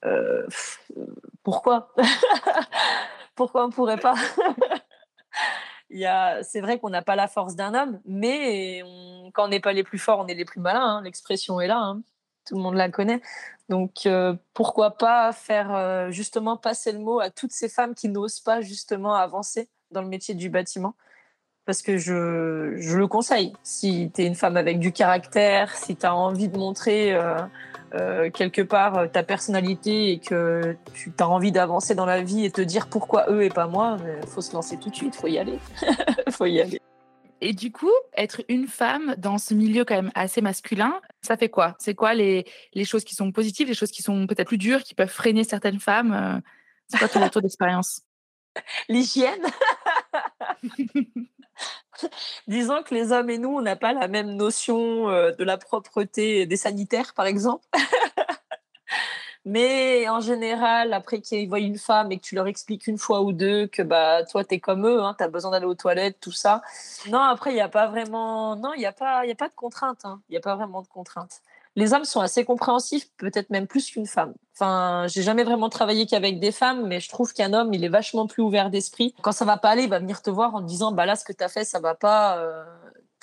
Euh, 0.06 0.48
pourquoi 1.44 1.94
Pourquoi 3.36 3.66
on 3.66 3.70
pourrait 3.70 3.98
pas 3.98 4.16
C'est 6.44 6.62
vrai 6.62 6.80
qu'on 6.80 6.90
n'a 6.90 7.02
pas 7.02 7.16
la 7.16 7.28
force 7.28 7.56
d'un 7.56 7.74
homme, 7.74 8.00
mais 8.06 8.82
quand 9.34 9.46
on 9.46 9.48
n'est 9.48 9.60
pas 9.60 9.74
les 9.74 9.84
plus 9.84 9.98
forts, 9.98 10.20
on 10.20 10.28
est 10.28 10.36
les 10.36 10.46
plus 10.46 10.60
malins. 10.60 10.98
Hein. 10.98 11.02
L'expression 11.04 11.60
est 11.60 11.68
là, 11.68 11.80
hein. 11.80 12.02
tout 12.46 12.56
le 12.56 12.62
monde 12.62 12.76
la 12.76 12.90
connaît. 12.90 13.22
Donc 13.70 14.06
euh, 14.06 14.36
pourquoi 14.54 14.98
pas 14.98 15.32
faire 15.32 15.74
euh, 15.74 16.12
justement 16.12 16.58
passer 16.58 16.92
le 16.92 17.00
mot 17.00 17.20
à 17.20 17.30
toutes 17.30 17.52
ces 17.52 17.70
femmes 17.70 17.96
qui 17.96 18.10
n'osent 18.10 18.40
pas 18.40 18.62
justement 18.62 19.14
avancer 19.14 19.70
dans 19.92 20.02
le 20.02 20.08
métier 20.08 20.36
du 20.36 20.50
bâtiment 20.50 20.96
parce 21.70 21.84
que 21.84 22.00
je, 22.00 22.78
je 22.78 22.98
le 22.98 23.06
conseille. 23.06 23.54
Si 23.62 24.10
tu 24.12 24.24
es 24.24 24.26
une 24.26 24.34
femme 24.34 24.58
avec 24.58 24.80
du 24.80 24.92
caractère, 24.92 25.76
si 25.76 25.96
tu 25.96 26.04
as 26.04 26.16
envie 26.16 26.48
de 26.48 26.58
montrer 26.58 27.14
euh, 27.94 28.32
quelque 28.32 28.64
part 28.64 28.98
euh, 28.98 29.06
ta 29.06 29.22
personnalité 29.22 30.10
et 30.10 30.18
que 30.18 30.76
tu 30.96 31.14
as 31.20 31.30
envie 31.30 31.52
d'avancer 31.52 31.94
dans 31.94 32.08
la 32.08 32.24
vie 32.24 32.44
et 32.44 32.50
te 32.50 32.62
dire 32.62 32.88
pourquoi 32.88 33.30
eux 33.30 33.44
et 33.44 33.52
pas 33.52 33.68
moi, 33.68 33.98
il 34.20 34.28
faut 34.28 34.42
se 34.42 34.52
lancer 34.54 34.78
tout 34.78 34.90
de 34.90 34.96
suite, 34.96 35.14
faut 35.14 35.28
y 35.28 35.38
aller. 35.38 35.60
faut 36.32 36.48
y 36.48 36.60
aller. 36.60 36.82
Et 37.40 37.54
du 37.54 37.72
coup, 37.72 37.94
être 38.18 38.42
une 38.50 38.66
femme 38.66 39.14
dans 39.20 39.38
ce 39.38 39.54
milieu 39.54 39.86
quand 39.86 39.94
même 39.94 40.12
assez 40.16 40.42
masculin, 40.42 41.00
ça 41.22 41.38
fait 41.38 41.50
quoi? 41.50 41.76
C'est 41.78 41.94
quoi 41.94 42.16
les, 42.16 42.46
les, 42.74 42.84
choses 42.84 43.04
qui 43.04 43.14
sont 43.14 43.32
positives, 43.32 43.68
les 43.68 43.76
choses 43.76 43.92
qui 43.92 44.02
sont 44.02 44.26
peut-être 44.26 44.48
plus 44.48 44.58
dures, 44.58 44.82
qui 44.82 44.96
peuvent 44.96 45.08
freiner 45.08 45.44
certaines 45.44 45.80
femmes 45.80 46.14
euh, 46.14 46.42
C'est 46.88 46.98
quoi 46.98 47.10
ton 47.10 47.24
retour 47.24 47.44
d'expérience? 47.44 48.02
L'hygiène? 48.90 49.46
Disons 52.48 52.84
que 52.84 52.94
les 52.94 53.12
hommes 53.12 53.30
et 53.30 53.38
nous, 53.38 53.50
on 53.50 53.62
n'a 53.62 53.76
pas 53.76 53.94
la 53.94 54.08
même 54.08 54.36
notion 54.36 55.10
euh, 55.10 55.32
de 55.32 55.44
la 55.44 55.58
propreté 55.58 56.46
des 56.46 56.58
sanitaires, 56.58 57.14
par 57.14 57.26
exemple. 57.26 57.66
Mais 59.46 60.08
en 60.10 60.20
général, 60.20 60.94
après 60.94 61.22
qu'ils 61.22 61.48
voient 61.48 61.60
une 61.60 61.78
femme 61.78 62.12
et 62.12 62.18
que 62.20 62.24
tu 62.24 62.36
leur 62.36 62.48
expliques 62.48 62.88
une 62.88 62.98
fois 62.98 63.22
ou 63.22 63.32
deux 63.32 63.68
que 63.68 63.82
bah 63.82 64.24
toi 64.26 64.44
es 64.50 64.60
comme 64.60 64.86
eux, 64.86 65.02
hein, 65.02 65.16
tu 65.18 65.24
as 65.24 65.30
besoin 65.30 65.52
d'aller 65.52 65.66
aux 65.66 65.76
toilettes, 65.76 66.20
tout 66.20 66.34
ça. 66.34 66.62
Non, 67.08 67.20
après 67.20 67.52
il 67.52 67.56
n'y 67.56 67.62
a 67.62 67.70
pas 67.70 67.88
vraiment, 67.88 68.56
non, 68.58 68.74
il 68.74 68.80
n'y 68.80 68.86
a 68.86 68.92
pas, 68.92 69.26
il 69.26 69.32
a 69.32 69.36
pas 69.36 69.48
de 69.48 69.56
contraintes. 69.56 70.04
Hein. 70.04 70.22
Il 70.30 70.34
n'y 70.34 70.38
a 70.38 70.42
pas 70.42 70.56
vraiment 70.56 70.82
de 70.82 70.88
contraintes 70.88 71.42
les 71.76 71.94
hommes 71.94 72.06
sont 72.06 72.20
assez 72.20 72.46
compréhensifs, 72.46 73.10
peut-être 73.18 73.50
même 73.50 73.68
plus 73.68 73.90
qu'une 73.90 74.06
femme. 74.06 74.34
Enfin, 74.60 75.08
j'ai 75.08 75.22
jamais 75.22 75.46
vraiment 75.46 75.70
travaillé 75.70 76.06
qu'avec 76.06 76.42
des 76.42 76.52
femmes, 76.52 76.86
mais 76.86 77.00
je 77.00 77.08
trouve 77.08 77.32
qu'un 77.32 77.54
homme, 77.54 77.74
il 77.74 77.86
est 77.86 77.90
vachement 77.90 78.28
plus 78.28 78.44
ouvert 78.44 78.70
d'esprit. 78.70 79.16
Quand 79.22 79.32
ça 79.32 79.46
va 79.46 79.56
pas 79.56 79.70
aller, 79.70 79.84
il 79.84 79.90
va 79.90 80.00
venir 80.00 80.22
te 80.22 80.30
voir 80.30 80.54
en 80.54 80.62
te 80.62 80.66
disant, 80.66 80.92
bah 80.92 81.06
là, 81.06 81.16
ce 81.16 81.24
que 81.24 81.32
tu 81.32 81.42
as 81.42 81.48
fait, 81.48 81.64
ça 81.64 81.80
va 81.80 81.96
pas. 81.96 82.40
Euh, 82.40 82.66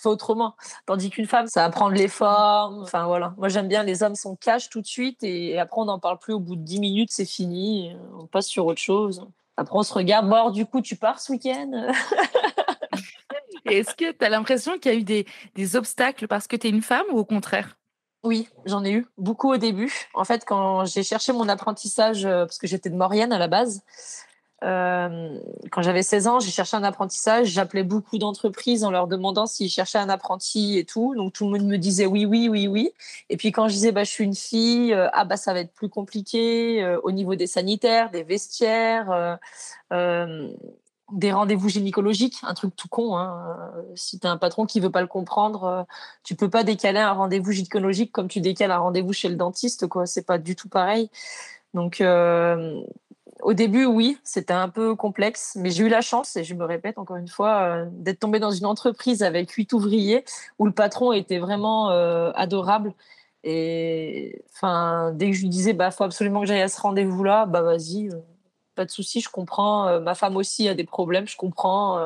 fais 0.00 0.08
autrement. 0.08 0.56
Tandis 0.86 1.10
qu'une 1.10 1.26
femme, 1.26 1.46
ça 1.46 1.62
va 1.62 1.70
prendre 1.70 1.94
les 1.94 2.08
formes. 2.08 2.82
Enfin 2.82 3.06
voilà. 3.06 3.34
Moi 3.36 3.48
j'aime 3.48 3.68
bien 3.68 3.82
les 3.82 4.02
hommes 4.02 4.14
sont 4.14 4.36
cash 4.36 4.68
tout 4.68 4.80
de 4.80 4.86
suite 4.86 5.22
et 5.22 5.58
après 5.58 5.80
on 5.80 5.86
n'en 5.86 5.98
parle 5.98 6.18
plus 6.18 6.34
au 6.34 6.40
bout 6.40 6.56
de 6.56 6.62
10 6.62 6.80
minutes, 6.80 7.10
c'est 7.12 7.24
fini. 7.24 7.94
On 8.18 8.26
passe 8.26 8.46
sur 8.46 8.66
autre 8.66 8.80
chose. 8.80 9.26
Après 9.56 9.76
on 9.76 9.82
se 9.82 9.94
regarde, 9.94 10.28
bon, 10.28 10.50
du 10.50 10.66
coup 10.66 10.82
tu 10.82 10.96
pars 10.96 11.18
ce 11.18 11.32
week-end? 11.32 11.92
Est-ce 13.64 13.94
que 13.94 14.12
tu 14.12 14.24
as 14.24 14.28
l'impression 14.28 14.78
qu'il 14.78 14.92
y 14.92 14.94
a 14.94 14.98
eu 14.98 15.04
des, 15.04 15.26
des 15.54 15.76
obstacles 15.76 16.28
parce 16.28 16.46
que 16.46 16.56
tu 16.56 16.66
es 16.66 16.70
une 16.70 16.82
femme 16.82 17.06
ou 17.10 17.18
au 17.18 17.24
contraire? 17.24 17.76
Oui, 18.25 18.49
j'en 18.64 18.85
ai 18.85 18.92
eu 18.92 19.06
beaucoup 19.18 19.52
au 19.52 19.56
début. 19.56 19.92
En 20.14 20.25
fait, 20.25 20.44
quand 20.44 20.85
j'ai 20.85 21.02
cherché 21.02 21.32
mon 21.32 21.49
apprentissage, 21.49 22.25
euh, 22.25 22.44
parce 22.44 22.58
que 22.58 22.66
j'étais 22.66 22.90
de 22.90 22.96
Maurienne 22.96 23.32
à 23.32 23.38
la 23.38 23.46
base, 23.46 23.82
euh, 24.64 25.38
quand 25.70 25.82
j'avais 25.82 26.02
16 26.02 26.26
ans, 26.26 26.40
j'ai 26.40 26.50
cherché 26.50 26.76
un 26.76 26.82
apprentissage. 26.82 27.49
J'appelais 27.49 27.85
beaucoup 27.85 28.18
d'entreprises 28.18 28.85
en 28.85 28.90
leur 28.90 29.06
demandant 29.06 29.46
s'ils 29.46 29.70
cherchaient 29.70 29.99
un 29.99 30.08
apprenti 30.08 30.78
et 30.78 30.85
tout. 30.85 31.14
Donc 31.14 31.35
tout 31.35 31.44
le 31.44 31.58
monde 31.58 31.68
me 31.68 31.76
disait 31.76 32.06
oui, 32.06 32.25
oui, 32.25 32.49
oui, 32.49 32.66
oui. 32.66 32.90
Et 33.28 33.37
puis 33.37 33.52
quand 33.52 33.68
je 33.68 33.75
disais 33.75 33.92
bah, 33.92 34.02
je 34.02 34.11
suis 34.11 34.25
une 34.25 34.35
fille, 34.35 34.92
euh, 34.92 35.08
ah 35.12 35.25
bah 35.25 35.37
ça 35.37 35.52
va 35.52 35.61
être 35.61 35.73
plus 35.73 35.90
compliqué 35.90 36.96
au 37.02 37.12
niveau 37.12 37.35
des 37.35 37.46
sanitaires, 37.46 38.11
des 38.11 38.23
vestiaires. 38.23 39.38
Des 41.12 41.32
rendez-vous 41.32 41.68
gynécologiques, 41.68 42.38
un 42.42 42.54
truc 42.54 42.75
tout 42.76 42.88
con. 42.88 43.16
Hein. 43.16 43.72
Si 43.94 44.18
tu 44.18 44.26
as 44.26 44.30
un 44.30 44.36
patron 44.36 44.66
qui 44.66 44.80
veut 44.80 44.90
pas 44.90 45.02
le 45.02 45.06
comprendre, 45.06 45.86
tu 46.25 46.34
peux 46.34 46.50
pas 46.50 46.64
décaler 46.64 47.00
un 47.00 47.12
rendez-vous 47.12 47.52
gynécologique 47.52 48.12
comme 48.12 48.28
tu 48.28 48.40
décales 48.40 48.72
un 48.72 48.78
rendez-vous 48.78 49.12
chez 49.12 49.28
le 49.28 49.36
dentiste. 49.36 49.86
quoi. 49.86 50.06
C'est 50.06 50.26
pas 50.26 50.38
du 50.38 50.56
tout 50.56 50.68
pareil. 50.68 51.10
Donc, 51.75 52.00
au 53.42 53.52
début, 53.52 53.84
oui, 53.84 54.18
c'était 54.25 54.54
un 54.54 54.68
peu 54.68 54.94
complexe, 54.94 55.56
mais 55.60 55.70
j'ai 55.70 55.84
eu 55.84 55.88
la 55.88 56.00
chance, 56.00 56.36
et 56.36 56.44
je 56.44 56.54
me 56.54 56.64
répète 56.64 56.98
encore 56.98 57.16
une 57.16 57.28
fois, 57.28 57.62
euh, 57.62 57.86
d'être 57.90 58.20
tombée 58.20 58.38
dans 58.40 58.50
une 58.50 58.66
entreprise 58.66 59.22
avec 59.22 59.50
huit 59.52 59.72
ouvriers 59.72 60.25
où 60.58 60.66
le 60.66 60.72
patron 60.72 61.12
était 61.12 61.38
vraiment 61.38 61.90
euh, 61.90 62.32
adorable. 62.34 62.94
Et 63.44 64.42
enfin, 64.52 65.12
dès 65.14 65.30
que 65.30 65.36
je 65.36 65.42
lui 65.42 65.48
disais, 65.48 65.75
bah, 65.75 65.90
faut 65.90 66.04
absolument 66.04 66.40
que 66.40 66.46
j'aille 66.46 66.62
à 66.62 66.68
ce 66.68 66.80
rendez-vous-là, 66.80 67.46
bah, 67.46 67.62
vas-y, 67.62 68.08
euh, 68.08 68.16
pas 68.76 68.85
de 68.85 68.90
souci, 68.90 69.21
je 69.21 69.28
comprends. 69.28 70.00
ma 70.00 70.14
femme 70.14 70.37
aussi 70.37 70.68
a 70.68 70.75
des 70.75 70.85
problèmes, 70.85 71.26
je 71.26 71.37
comprends. 71.37 71.99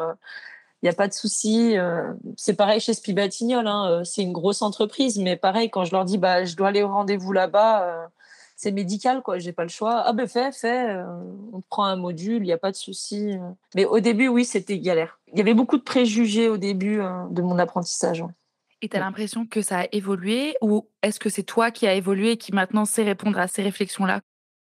Il 0.83 0.87
n'y 0.87 0.89
a 0.89 0.95
pas 0.95 1.09
de 1.09 1.13
souci. 1.13 1.77
c'est 2.37 2.55
pareil 2.55 2.81
chez 2.81 2.95
Spibatignol, 2.95 3.67
hein, 3.67 4.03
c'est 4.05 4.23
une 4.23 4.33
grosse 4.33 4.63
entreprise, 4.63 5.19
mais 5.19 5.37
pareil, 5.37 5.71
quand 5.71 5.85
je 5.85 5.93
leur 5.93 6.05
dis, 6.05 6.19
bah, 6.19 6.45
je 6.45 6.57
dois 6.57 6.69
aller 6.69 6.83
au 6.83 6.89
rendez-vous 6.89 7.33
là-bas, 7.33 8.09
c'est 8.61 8.73
médical, 8.73 9.23
quoi. 9.23 9.39
J'ai 9.39 9.53
pas 9.53 9.63
le 9.63 9.71
choix. 9.71 10.03
Ah 10.05 10.13
ben 10.13 10.29
fais, 10.29 10.53
fais. 10.53 10.91
Euh, 10.91 11.05
on 11.55 11.63
te 11.63 11.67
prend 11.67 11.85
un 11.85 11.97
module, 11.97 12.43
il 12.43 12.47
n'y 12.47 12.53
a 12.53 12.59
pas 12.59 12.71
de 12.71 12.77
souci. 12.77 13.33
Mais 13.75 13.87
au 13.87 14.01
début, 14.01 14.29
oui, 14.29 14.45
c'était 14.45 14.79
galère. 14.79 15.19
Il 15.33 15.39
y 15.39 15.41
avait 15.41 15.55
beaucoup 15.55 15.79
de 15.79 15.83
préjugés 15.83 16.47
au 16.51 16.59
début 16.59 17.01
hein, 17.01 17.29
de 17.31 17.41
mon 17.41 17.59
apprentissage. 17.59 18.23
Et 18.83 18.91
tu 18.91 18.97
as 18.99 19.01
l'impression 19.01 19.47
que 19.47 19.63
ça 19.63 19.81
a 19.81 19.87
évolué 19.93 20.57
ou 20.61 20.87
est-ce 21.03 21.19
que 21.19 21.31
c'est 21.31 21.43
toi 21.43 21.71
qui 21.71 21.87
as 21.87 21.95
évolué 21.95 22.33
et 22.33 22.37
qui 22.37 22.53
maintenant 22.53 22.85
sait 22.85 23.03
répondre 23.03 23.39
à 23.39 23.49
ces 23.49 23.63
réflexions-là? 23.63 24.21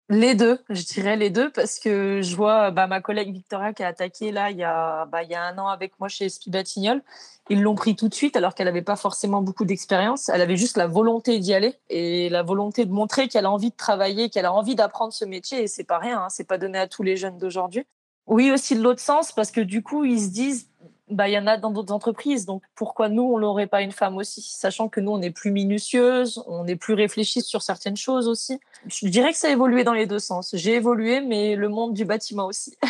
Les 0.08 0.34
deux, 0.34 0.60
je 0.70 0.82
dirais 0.84 1.16
les 1.16 1.30
deux, 1.30 1.50
parce 1.50 1.80
que 1.80 2.20
je 2.22 2.36
vois 2.36 2.70
bah, 2.70 2.86
ma 2.86 3.00
collègue 3.00 3.32
Victoria 3.32 3.72
qui 3.72 3.82
a 3.82 3.88
attaqué 3.88 4.30
là 4.30 4.50
il 4.50 4.56
y 4.56 4.62
a, 4.62 5.04
bah, 5.06 5.20
un 5.34 5.58
an 5.58 5.66
avec 5.66 5.98
moi 5.98 6.08
chez 6.08 6.28
Spibatignol. 6.28 7.02
Ils 7.48 7.62
l'ont 7.62 7.74
pris 7.74 7.96
tout 7.96 8.08
de 8.08 8.14
suite 8.14 8.36
alors 8.36 8.54
qu'elle 8.54 8.66
n'avait 8.66 8.82
pas 8.82 8.96
forcément 8.96 9.42
beaucoup 9.42 9.64
d'expérience. 9.64 10.28
Elle 10.28 10.40
avait 10.40 10.56
juste 10.56 10.76
la 10.76 10.86
volonté 10.86 11.38
d'y 11.38 11.54
aller 11.54 11.74
et 11.90 12.28
la 12.28 12.42
volonté 12.42 12.84
de 12.84 12.92
montrer 12.92 13.28
qu'elle 13.28 13.46
a 13.46 13.50
envie 13.50 13.70
de 13.70 13.76
travailler, 13.76 14.30
qu'elle 14.30 14.46
a 14.46 14.52
envie 14.52 14.74
d'apprendre 14.74 15.12
ce 15.12 15.24
métier. 15.24 15.62
Et 15.62 15.66
c'est 15.66 15.84
pas 15.84 15.98
rien, 15.98 16.22
hein, 16.22 16.28
c'est 16.28 16.46
pas 16.46 16.58
donné 16.58 16.78
à 16.78 16.86
tous 16.86 17.02
les 17.02 17.16
jeunes 17.16 17.38
d'aujourd'hui. 17.38 17.84
Oui, 18.26 18.50
aussi 18.50 18.74
de 18.74 18.82
l'autre 18.82 19.00
sens, 19.00 19.30
parce 19.30 19.52
que 19.52 19.60
du 19.60 19.82
coup, 19.82 20.04
ils 20.04 20.20
se 20.20 20.30
disent 20.30 20.68
bah, 21.08 21.28
il 21.28 21.32
y 21.32 21.38
en 21.38 21.46
a 21.46 21.56
dans 21.56 21.70
d'autres 21.70 21.92
entreprises. 21.92 22.46
Donc, 22.46 22.62
pourquoi 22.74 23.08
nous, 23.08 23.22
on 23.22 23.38
n'aurait 23.38 23.66
pas 23.66 23.82
une 23.82 23.92
femme 23.92 24.16
aussi? 24.16 24.42
Sachant 24.42 24.88
que 24.88 25.00
nous, 25.00 25.12
on 25.12 25.22
est 25.22 25.30
plus 25.30 25.50
minutieuse, 25.50 26.42
on 26.46 26.66
est 26.66 26.76
plus 26.76 26.94
réfléchie 26.94 27.42
sur 27.42 27.62
certaines 27.62 27.96
choses 27.96 28.28
aussi. 28.28 28.60
Je 28.88 29.06
dirais 29.08 29.32
que 29.32 29.38
ça 29.38 29.48
a 29.48 29.50
évolué 29.50 29.84
dans 29.84 29.92
les 29.92 30.06
deux 30.06 30.18
sens. 30.18 30.50
J'ai 30.54 30.74
évolué, 30.74 31.20
mais 31.20 31.54
le 31.54 31.68
monde 31.68 31.94
du 31.94 32.04
bâtiment 32.04 32.46
aussi. 32.46 32.76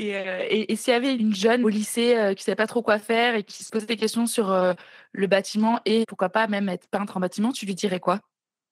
Euh, 0.00 0.46
et, 0.48 0.74
s'il 0.76 0.94
y 0.94 0.96
avait 0.96 1.14
une 1.14 1.34
jeune 1.34 1.62
au 1.64 1.68
lycée 1.68 2.16
euh, 2.16 2.32
qui 2.32 2.40
ne 2.40 2.44
savait 2.44 2.56
pas 2.56 2.66
trop 2.66 2.80
quoi 2.80 2.98
faire 2.98 3.34
et 3.34 3.42
qui 3.42 3.64
se 3.64 3.70
posait 3.70 3.84
des 3.84 3.98
questions 3.98 4.26
sur 4.26 4.50
euh, 4.50 4.72
le 5.12 5.26
bâtiment 5.26 5.78
et 5.84 6.04
pourquoi 6.08 6.30
pas 6.30 6.46
même 6.46 6.70
être 6.70 6.88
peintre 6.88 7.18
en 7.18 7.20
bâtiment, 7.20 7.52
tu 7.52 7.66
lui 7.66 7.74
dirais 7.74 8.00
quoi? 8.00 8.20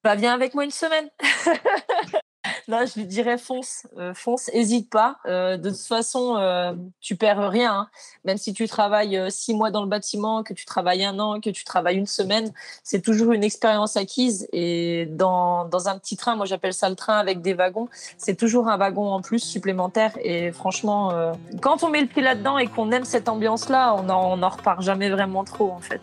Bah, 0.02 0.14
viens 0.14 0.32
avec 0.32 0.54
moi 0.54 0.64
une 0.64 0.70
semaine. 0.70 1.10
non, 2.68 2.84
je 2.84 3.00
lui 3.00 3.06
dirais 3.06 3.38
fonce, 3.38 3.86
euh, 3.96 4.12
fonce, 4.12 4.50
hésite 4.52 4.90
pas. 4.90 5.16
Euh, 5.24 5.56
de 5.56 5.70
toute 5.70 5.80
façon, 5.80 6.36
euh, 6.36 6.74
tu 7.00 7.16
perds 7.16 7.48
rien. 7.48 7.72
Hein. 7.72 7.88
Même 8.24 8.36
si 8.36 8.52
tu 8.52 8.68
travailles 8.68 9.18
six 9.30 9.54
mois 9.54 9.70
dans 9.70 9.80
le 9.80 9.88
bâtiment, 9.88 10.42
que 10.42 10.52
tu 10.52 10.66
travailles 10.66 11.02
un 11.02 11.18
an, 11.18 11.40
que 11.40 11.48
tu 11.48 11.64
travailles 11.64 11.96
une 11.96 12.06
semaine, 12.06 12.52
c'est 12.84 13.00
toujours 13.00 13.32
une 13.32 13.42
expérience 13.42 13.96
acquise. 13.96 14.46
Et 14.52 15.06
dans, 15.06 15.64
dans 15.64 15.88
un 15.88 15.98
petit 15.98 16.18
train, 16.18 16.36
moi 16.36 16.44
j'appelle 16.44 16.74
ça 16.74 16.90
le 16.90 16.94
train 16.94 17.16
avec 17.18 17.40
des 17.40 17.54
wagons, 17.54 17.88
c'est 18.18 18.36
toujours 18.36 18.68
un 18.68 18.76
wagon 18.76 19.12
en 19.12 19.22
plus 19.22 19.40
supplémentaire. 19.40 20.12
Et 20.22 20.52
franchement, 20.52 21.32
quand 21.62 21.82
on 21.84 21.88
met 21.88 22.02
le 22.02 22.06
pied 22.06 22.20
là-dedans 22.20 22.58
et 22.58 22.66
qu'on 22.66 22.90
aime 22.90 23.04
cette 23.04 23.30
ambiance-là, 23.30 23.94
on 23.94 24.02
n'en 24.02 24.48
repart 24.48 24.82
jamais 24.82 25.08
vraiment 25.08 25.44
trop 25.44 25.70
en 25.70 25.80
fait. 25.80 26.02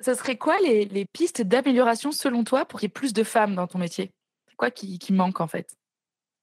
Ce 0.00 0.14
serait 0.14 0.36
quoi 0.36 0.56
les, 0.60 0.86
les 0.86 1.04
pistes 1.04 1.42
d'amélioration 1.42 2.10
selon 2.10 2.44
toi 2.44 2.64
pour 2.64 2.80
qu'il 2.80 2.86
y 2.86 2.90
ait 2.90 3.00
plus 3.00 3.12
de 3.12 3.24
femmes 3.24 3.54
dans 3.54 3.66
ton 3.66 3.78
métier? 3.78 4.12
Quoi 4.56 4.70
qui, 4.70 4.98
manque 5.10 5.40
en 5.40 5.46
fait? 5.46 5.76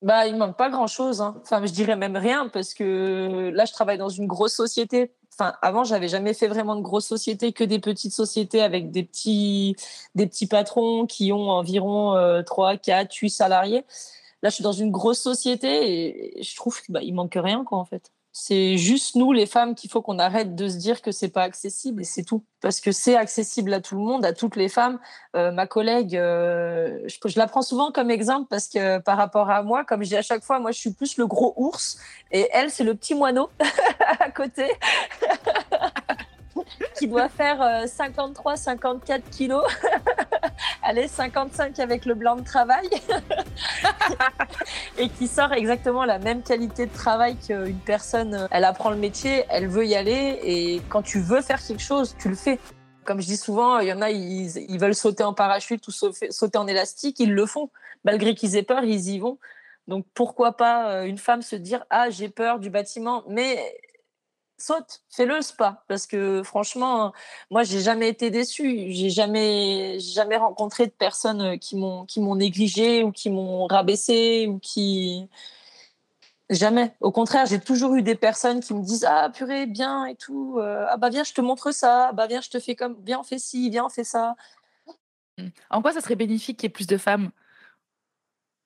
Bah, 0.01 0.27
il 0.27 0.35
manque 0.35 0.57
pas 0.57 0.69
grand 0.69 0.87
chose. 0.87 1.21
Hein. 1.21 1.35
Enfin, 1.41 1.65
je 1.65 1.71
dirais 1.71 1.95
même 1.95 2.17
rien 2.17 2.49
parce 2.49 2.73
que 2.73 3.51
là, 3.53 3.65
je 3.65 3.71
travaille 3.71 3.97
dans 3.97 4.09
une 4.09 4.27
grosse 4.27 4.53
société. 4.53 5.13
Enfin, 5.33 5.53
avant, 5.61 5.83
j'avais 5.83 6.09
jamais 6.09 6.33
fait 6.33 6.47
vraiment 6.47 6.75
de 6.75 6.81
grosses 6.81 7.07
sociétés, 7.07 7.53
que 7.53 7.63
des 7.63 7.79
petites 7.79 8.13
sociétés 8.13 8.61
avec 8.61 8.91
des 8.91 9.03
petits, 9.03 9.75
des 10.13 10.27
petits 10.27 10.47
patrons 10.47 11.07
qui 11.07 11.31
ont 11.31 11.49
environ 11.49 12.43
3, 12.45 12.77
4, 12.77 13.13
8 13.13 13.29
salariés. 13.29 13.85
Là, 14.43 14.49
je 14.49 14.55
suis 14.55 14.63
dans 14.63 14.73
une 14.73 14.91
grosse 14.91 15.21
société 15.21 16.37
et 16.37 16.43
je 16.43 16.55
trouve 16.55 16.79
qu'il 16.81 16.93
bah, 16.93 16.99
manque 17.13 17.37
rien, 17.41 17.63
quoi, 17.63 17.77
en 17.77 17.85
fait. 17.85 18.11
C'est 18.35 18.77
juste 18.77 19.15
nous, 19.15 19.31
les 19.31 19.45
femmes, 19.45 19.75
qu'il 19.75 19.91
faut 19.91 20.01
qu'on 20.01 20.17
arrête 20.17 20.55
de 20.55 20.67
se 20.67 20.77
dire 20.77 21.03
que 21.03 21.11
c'est 21.11 21.29
pas 21.29 21.43
accessible 21.43 22.01
et 22.01 22.03
c'est 22.03 22.23
tout. 22.23 22.43
Parce 22.61 22.81
que 22.81 22.91
c'est 22.91 23.15
accessible 23.15 23.71
à 23.71 23.79
tout 23.79 23.95
le 23.95 24.01
monde, 24.01 24.25
à 24.25 24.33
toutes 24.33 24.55
les 24.55 24.69
femmes. 24.69 24.99
Euh, 25.35 25.51
ma 25.51 25.67
collègue, 25.67 26.17
euh, 26.17 26.97
je, 27.05 27.37
la 27.37 27.45
prends 27.45 27.61
souvent 27.61 27.91
comme 27.91 28.09
exemple 28.09 28.47
parce 28.49 28.67
que 28.67 28.97
par 28.97 29.17
rapport 29.17 29.51
à 29.51 29.61
moi, 29.61 29.85
comme 29.85 30.03
je 30.03 30.09
dis 30.09 30.17
à 30.17 30.23
chaque 30.23 30.43
fois, 30.43 30.57
moi 30.57 30.71
je 30.71 30.79
suis 30.79 30.93
plus 30.93 31.17
le 31.17 31.27
gros 31.27 31.53
ours 31.57 31.99
et 32.31 32.49
elle 32.51 32.71
c'est 32.71 32.83
le 32.83 32.95
petit 32.95 33.13
moineau 33.13 33.51
à 34.19 34.31
côté. 34.31 34.65
qui 36.97 37.07
doit 37.07 37.29
faire 37.29 37.87
53, 37.87 38.53
euh, 38.53 38.55
54 38.55 39.29
kilos. 39.29 39.63
Allez, 40.83 41.07
55 41.07 41.79
avec 41.79 42.05
le 42.05 42.13
blanc 42.13 42.35
de 42.35 42.43
travail. 42.43 42.89
et 44.97 45.09
qui 45.09 45.27
sort 45.27 45.53
exactement 45.53 46.05
la 46.05 46.19
même 46.19 46.43
qualité 46.43 46.85
de 46.85 46.93
travail 46.93 47.35
qu'une 47.37 47.79
personne. 47.79 48.33
Euh, 48.33 48.47
elle 48.51 48.63
apprend 48.63 48.89
le 48.89 48.97
métier, 48.97 49.45
elle 49.49 49.67
veut 49.67 49.85
y 49.85 49.95
aller. 49.95 50.39
Et 50.43 50.81
quand 50.89 51.01
tu 51.01 51.19
veux 51.19 51.41
faire 51.41 51.63
quelque 51.65 51.81
chose, 51.81 52.15
tu 52.19 52.29
le 52.29 52.35
fais. 52.35 52.59
Comme 53.03 53.21
je 53.21 53.27
dis 53.27 53.37
souvent, 53.37 53.79
il 53.79 53.87
y 53.87 53.93
en 53.93 54.01
a, 54.01 54.11
ils, 54.11 54.79
veulent 54.79 54.95
sauter 54.95 55.23
en 55.23 55.33
parachute 55.33 55.85
ou 55.87 55.91
sauter 55.91 56.57
en 56.57 56.67
élastique, 56.67 57.19
ils 57.19 57.33
le 57.33 57.45
font. 57.45 57.69
Malgré 58.05 58.35
qu'ils 58.35 58.55
aient 58.55 58.63
peur, 58.63 58.83
ils 58.83 59.09
y 59.09 59.19
vont. 59.19 59.37
Donc 59.87 60.05
pourquoi 60.13 60.55
pas 60.55 60.91
euh, 60.91 61.03
une 61.03 61.17
femme 61.17 61.41
se 61.41 61.57
dire 61.57 61.85
ah 61.89 62.09
j'ai 62.09 62.29
peur 62.29 62.59
du 62.59 62.69
bâtiment, 62.69 63.23
mais 63.27 63.59
saute, 64.63 65.01
fais-le 65.09 65.41
spa. 65.41 65.83
Parce 65.87 66.07
que 66.07 66.41
franchement, 66.43 67.13
moi, 67.51 67.63
j'ai 67.63 67.79
jamais 67.81 68.09
été 68.09 68.31
déçue. 68.31 68.91
J'ai 68.91 69.09
jamais, 69.09 69.99
jamais 69.99 70.37
rencontré 70.37 70.85
de 70.87 70.91
personnes 70.91 71.59
qui 71.59 71.75
m'ont, 71.75 72.05
qui 72.05 72.19
négligé 72.21 73.03
ou 73.03 73.11
qui 73.11 73.29
m'ont 73.29 73.67
rabaissé 73.67 74.47
ou 74.47 74.59
qui. 74.59 75.27
Jamais. 76.49 76.93
Au 77.01 77.11
contraire, 77.11 77.45
j'ai 77.45 77.59
toujours 77.59 77.95
eu 77.95 78.01
des 78.03 78.15
personnes 78.15 78.59
qui 78.61 78.73
me 78.73 78.83
disent 78.83 79.05
Ah, 79.07 79.29
purée, 79.33 79.65
bien 79.65 80.05
et 80.05 80.15
tout. 80.15 80.57
Euh, 80.59 80.85
ah, 80.89 80.97
bah, 80.97 81.09
viens, 81.09 81.23
je 81.23 81.33
te 81.33 81.41
montre 81.41 81.71
ça. 81.71 82.11
Bah, 82.13 82.27
viens, 82.27 82.41
je 82.41 82.49
te 82.49 82.59
fais 82.59 82.75
comme. 82.75 82.97
Viens, 83.05 83.19
on 83.19 83.23
fait 83.23 83.39
ci, 83.39 83.69
viens, 83.69 83.85
on 83.85 83.89
fait 83.89 84.03
ça. 84.03 84.35
En 85.69 85.81
quoi 85.81 85.93
ça 85.93 86.01
serait 86.01 86.15
bénéfique 86.15 86.57
qu'il 86.57 86.67
y 86.67 86.71
ait 86.71 86.73
plus 86.73 86.87
de 86.87 86.97
femmes? 86.97 87.31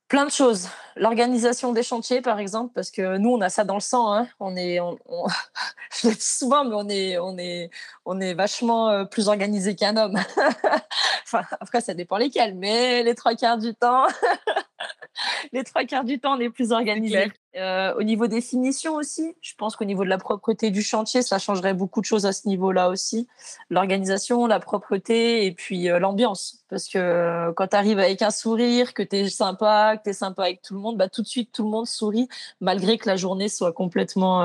Plein 0.07 0.25
de 0.25 0.31
choses. 0.31 0.69
L'organisation 0.95 1.73
des 1.73 1.83
chantiers, 1.83 2.21
par 2.21 2.39
exemple, 2.39 2.71
parce 2.73 2.91
que 2.91 3.17
nous, 3.17 3.29
on 3.29 3.41
a 3.41 3.49
ça 3.49 3.65
dans 3.65 3.73
le 3.73 3.81
sang. 3.81 4.13
Hein. 4.13 4.27
On 4.39 4.55
est, 4.55 4.79
on, 4.79 4.97
je 6.01 6.07
le 6.07 6.13
dis 6.13 6.21
souvent, 6.21 6.63
mais 6.63 6.75
on 6.75 6.87
est, 6.87 7.17
on 7.17 7.37
est, 7.37 7.69
on 8.05 8.21
est 8.21 8.33
vachement 8.33 8.89
euh, 8.89 9.03
plus 9.03 9.27
organisé 9.27 9.75
qu'un 9.75 9.97
homme. 9.97 10.17
enfin, 11.25 11.41
après, 11.59 11.81
ça 11.81 11.93
dépend 11.93 12.17
lesquels, 12.17 12.55
mais 12.55 13.03
les 13.03 13.15
trois 13.15 13.35
quarts 13.35 13.57
du 13.57 13.75
temps, 13.75 14.07
les 15.53 15.63
trois 15.63 15.83
quarts 15.85 16.03
du 16.03 16.19
temps, 16.19 16.35
on 16.37 16.39
est 16.39 16.49
plus 16.49 16.71
organisé. 16.71 17.31
Euh, 17.55 17.93
au 17.95 18.03
niveau 18.03 18.27
des 18.27 18.41
finitions 18.41 18.95
aussi, 18.95 19.35
je 19.41 19.55
pense 19.55 19.75
qu'au 19.75 19.85
niveau 19.85 20.03
de 20.03 20.09
la 20.09 20.17
propreté 20.17 20.69
du 20.69 20.83
chantier, 20.83 21.23
ça 21.23 21.39
changerait 21.39 21.73
beaucoup 21.73 22.01
de 22.01 22.05
choses 22.05 22.25
à 22.25 22.33
ce 22.33 22.47
niveau-là 22.47 22.89
aussi. 22.89 23.27
L'organisation, 23.69 24.45
la 24.45 24.59
propreté 24.59 25.45
et 25.45 25.51
puis 25.51 25.89
euh, 25.89 25.97
l'ambiance. 25.97 26.63
Parce 26.69 26.87
que 26.87 26.99
euh, 26.99 27.53
quand 27.53 27.67
tu 27.67 27.75
arrives 27.75 27.99
avec 27.99 28.21
un 28.21 28.29
sourire, 28.29 28.93
que 28.93 29.01
tu 29.01 29.15
es 29.15 29.29
sympa, 29.29 29.97
que 29.97 30.03
tu 30.03 30.09
es 30.11 30.13
sympa 30.13 30.43
avec 30.43 30.61
tout 30.61 30.75
le 30.75 30.79
monde, 30.79 30.97
bah, 30.97 31.09
tout 31.09 31.23
de 31.23 31.27
suite, 31.27 31.51
tout 31.51 31.63
le 31.63 31.69
monde 31.69 31.87
sourit, 31.87 32.27
malgré 32.61 32.97
que 32.97 33.09
la 33.09 33.15
journée 33.15 33.49
soit 33.49 33.73
complètement 33.73 34.37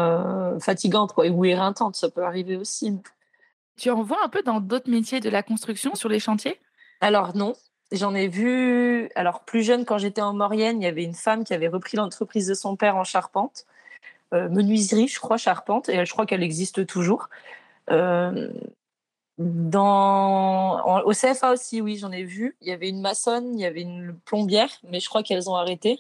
fatigante 0.60 1.12
quoi, 1.12 1.26
ou 1.26 1.44
éreintante. 1.44 1.96
Ça 1.96 2.08
peut 2.08 2.24
arriver 2.24 2.56
aussi. 2.56 2.98
Tu 3.76 3.90
en 3.90 4.02
vois 4.02 4.18
un 4.24 4.28
peu 4.28 4.42
dans 4.42 4.60
d'autres 4.60 4.90
métiers 4.90 5.20
de 5.20 5.28
la 5.28 5.42
construction 5.42 5.94
sur 5.94 6.08
les 6.08 6.18
chantiers? 6.18 6.58
Alors 7.00 7.36
non, 7.36 7.54
J'en 7.92 8.14
ai 8.14 8.26
vu, 8.26 9.10
alors 9.14 9.40
plus 9.40 9.62
jeune, 9.62 9.84
quand 9.84 9.98
j'étais 9.98 10.22
en 10.22 10.32
Maurienne, 10.32 10.80
il 10.80 10.84
y 10.84 10.88
avait 10.88 11.04
une 11.04 11.14
femme 11.14 11.44
qui 11.44 11.52
avait 11.52 11.68
repris 11.68 11.98
l'entreprise 11.98 12.46
de 12.46 12.54
son 12.54 12.74
père 12.74 12.96
en 12.96 13.04
charpente, 13.04 13.66
euh, 14.32 14.48
menuiserie, 14.48 15.08
je 15.08 15.20
crois, 15.20 15.36
charpente, 15.36 15.90
et 15.90 16.06
je 16.06 16.12
crois 16.12 16.24
qu'elle 16.24 16.42
existe 16.42 16.86
toujours. 16.86 17.28
Euh, 17.90 18.50
au 19.38 21.12
CFA 21.12 21.52
aussi, 21.52 21.80
oui, 21.80 21.96
j'en 21.98 22.12
ai 22.12 22.22
vu. 22.22 22.56
Il 22.60 22.68
y 22.68 22.72
avait 22.72 22.88
une 22.88 23.00
maçonne, 23.00 23.58
il 23.58 23.60
y 23.60 23.66
avait 23.66 23.82
une 23.82 24.14
plombière, 24.24 24.70
mais 24.84 25.00
je 25.00 25.08
crois 25.08 25.22
qu'elles 25.22 25.50
ont 25.50 25.54
arrêté. 25.54 25.98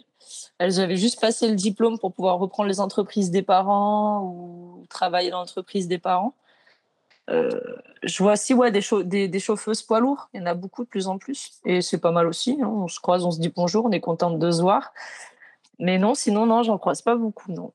Elles 0.58 0.80
avaient 0.80 0.96
juste 0.96 1.20
passé 1.20 1.48
le 1.48 1.56
diplôme 1.56 1.98
pour 1.98 2.12
pouvoir 2.12 2.38
reprendre 2.38 2.68
les 2.68 2.80
entreprises 2.80 3.30
des 3.30 3.42
parents 3.42 4.22
ou 4.24 4.86
travailler 4.88 5.30
dans 5.30 5.40
l'entreprise 5.40 5.88
des 5.88 5.98
parents. 5.98 6.34
Euh, 7.30 7.50
je 8.02 8.22
vois 8.22 8.32
aussi 8.32 8.52
ouais, 8.52 8.72
des, 8.72 9.28
des, 9.28 9.38
chauffeuses 9.38 9.82
poids 9.82 10.00
lourds. 10.00 10.28
Il 10.34 10.40
y 10.40 10.42
en 10.42 10.46
a 10.46 10.54
beaucoup 10.54 10.84
de 10.84 10.88
plus 10.88 11.06
en 11.06 11.18
plus. 11.18 11.60
Et 11.64 11.80
c'est 11.80 11.98
pas 11.98 12.10
mal 12.10 12.26
aussi. 12.26 12.58
Hein. 12.60 12.66
On 12.66 12.88
se 12.88 13.00
croise, 13.00 13.24
on 13.24 13.30
se 13.30 13.40
dit 13.40 13.52
bonjour, 13.54 13.84
on 13.84 13.90
est 13.90 14.00
content 14.00 14.30
de 14.30 14.50
se 14.50 14.60
voir. 14.60 14.92
Mais 15.78 15.98
non, 15.98 16.14
sinon, 16.14 16.46
non, 16.46 16.62
j'en 16.62 16.78
croise 16.78 17.02
pas 17.02 17.16
beaucoup, 17.16 17.52
non. 17.52 17.72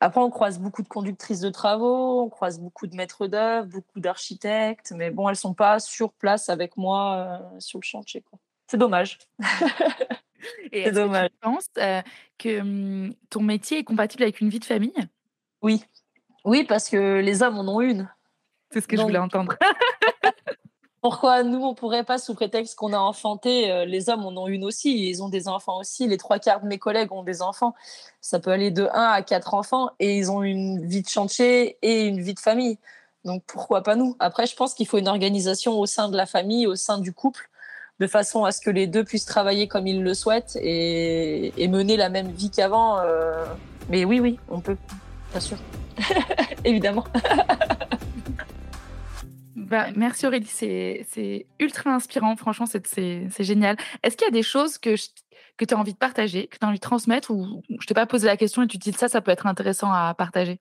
Après, 0.00 0.20
on 0.20 0.30
croise 0.30 0.58
beaucoup 0.58 0.82
de 0.82 0.88
conductrices 0.88 1.40
de 1.40 1.48
travaux, 1.48 2.22
on 2.22 2.28
croise 2.28 2.60
beaucoup 2.60 2.86
de 2.86 2.94
maîtres 2.96 3.26
d'œuvre, 3.26 3.66
beaucoup 3.66 4.00
d'architectes, 4.00 4.92
mais 4.94 5.10
bon, 5.10 5.28
elles 5.28 5.36
sont 5.36 5.54
pas 5.54 5.78
sur 5.78 6.12
place 6.12 6.50
avec 6.50 6.76
moi 6.76 7.16
euh, 7.16 7.60
sur 7.60 7.78
le 7.78 7.84
chantier. 7.84 8.22
C'est 8.66 8.76
dommage. 8.76 9.18
C'est 10.72 10.92
dommage. 10.92 11.30
tu 11.30 11.36
penses 11.40 11.68
euh, 11.78 12.02
que 12.38 12.60
hum, 12.60 13.14
ton 13.30 13.40
métier 13.40 13.78
est 13.78 13.84
compatible 13.84 14.22
avec 14.22 14.40
une 14.40 14.50
vie 14.50 14.60
de 14.60 14.64
famille? 14.64 14.92
Oui. 15.62 15.82
Oui, 16.44 16.64
parce 16.64 16.90
que 16.90 17.20
les 17.20 17.42
hommes 17.42 17.58
en 17.58 17.76
ont 17.76 17.80
une. 17.80 18.08
C'est 18.70 18.80
ce 18.80 18.88
que 18.88 18.96
je 18.96 19.02
voulais 19.02 19.18
entendre. 19.18 19.54
Pourquoi 21.08 21.44
nous, 21.44 21.62
on 21.62 21.74
pourrait 21.74 22.02
pas, 22.02 22.18
sous 22.18 22.34
prétexte 22.34 22.74
qu'on 22.74 22.92
a 22.92 22.98
enfanté, 22.98 23.70
euh, 23.70 23.84
les 23.84 24.08
hommes 24.08 24.24
en 24.24 24.36
ont 24.42 24.48
une 24.48 24.64
aussi, 24.64 25.08
ils 25.08 25.22
ont 25.22 25.28
des 25.28 25.46
enfants 25.46 25.78
aussi. 25.78 26.08
Les 26.08 26.16
trois 26.16 26.40
quarts 26.40 26.60
de 26.60 26.66
mes 26.66 26.78
collègues 26.78 27.12
ont 27.12 27.22
des 27.22 27.42
enfants. 27.42 27.76
Ça 28.20 28.40
peut 28.40 28.50
aller 28.50 28.72
de 28.72 28.88
1 28.92 29.12
à 29.12 29.22
4 29.22 29.54
enfants 29.54 29.90
et 30.00 30.18
ils 30.18 30.32
ont 30.32 30.42
une 30.42 30.84
vie 30.84 31.02
de 31.02 31.08
chantier 31.08 31.78
et 31.82 32.06
une 32.06 32.20
vie 32.20 32.34
de 32.34 32.40
famille. 32.40 32.78
Donc 33.24 33.44
pourquoi 33.46 33.84
pas 33.84 33.94
nous? 33.94 34.16
Après, 34.18 34.46
je 34.46 34.56
pense 34.56 34.74
qu'il 34.74 34.88
faut 34.88 34.98
une 34.98 35.06
organisation 35.06 35.78
au 35.78 35.86
sein 35.86 36.08
de 36.08 36.16
la 36.16 36.26
famille, 36.26 36.66
au 36.66 36.74
sein 36.74 36.98
du 36.98 37.12
couple, 37.12 37.50
de 38.00 38.06
façon 38.08 38.44
à 38.44 38.50
ce 38.50 38.60
que 38.60 38.70
les 38.70 38.88
deux 38.88 39.04
puissent 39.04 39.26
travailler 39.26 39.68
comme 39.68 39.86
ils 39.86 40.02
le 40.02 40.14
souhaitent 40.14 40.58
et, 40.60 41.52
mener 41.68 41.96
la 41.96 42.08
même 42.08 42.32
vie 42.32 42.50
qu'avant. 42.50 42.98
Euh. 42.98 43.44
Mais 43.90 44.04
oui, 44.04 44.18
oui, 44.18 44.40
on 44.48 44.60
peut, 44.60 44.76
bien 45.30 45.40
sûr. 45.40 45.58
Évidemment. 46.64 47.04
Bah, 49.66 49.86
merci 49.96 50.26
Aurélie, 50.26 50.46
c'est 50.46 51.46
ultra 51.58 51.90
inspirant, 51.90 52.36
franchement, 52.36 52.66
c'est 52.66 53.42
génial. 53.42 53.76
Est-ce 54.02 54.16
qu'il 54.16 54.24
y 54.24 54.28
a 54.28 54.32
des 54.32 54.44
choses 54.44 54.78
que, 54.78 54.94
tu 54.94 55.74
as 55.74 55.76
envie 55.76 55.92
de 55.92 55.98
partager, 55.98 56.46
que 56.46 56.56
tu 56.56 56.64
as 56.64 56.68
envie 56.68 56.78
de 56.78 56.82
transmettre, 56.82 57.32
ou 57.32 57.62
je 57.80 57.86
t'ai 57.86 57.94
pas 57.94 58.06
posé 58.06 58.26
la 58.26 58.36
question 58.36 58.62
et 58.62 58.68
tu 58.68 58.78
te 58.78 58.88
dis 58.88 58.96
ça, 58.96 59.08
ça 59.08 59.20
peut 59.20 59.32
être 59.32 59.46
intéressant 59.46 59.90
à 59.92 60.14
partager? 60.14 60.60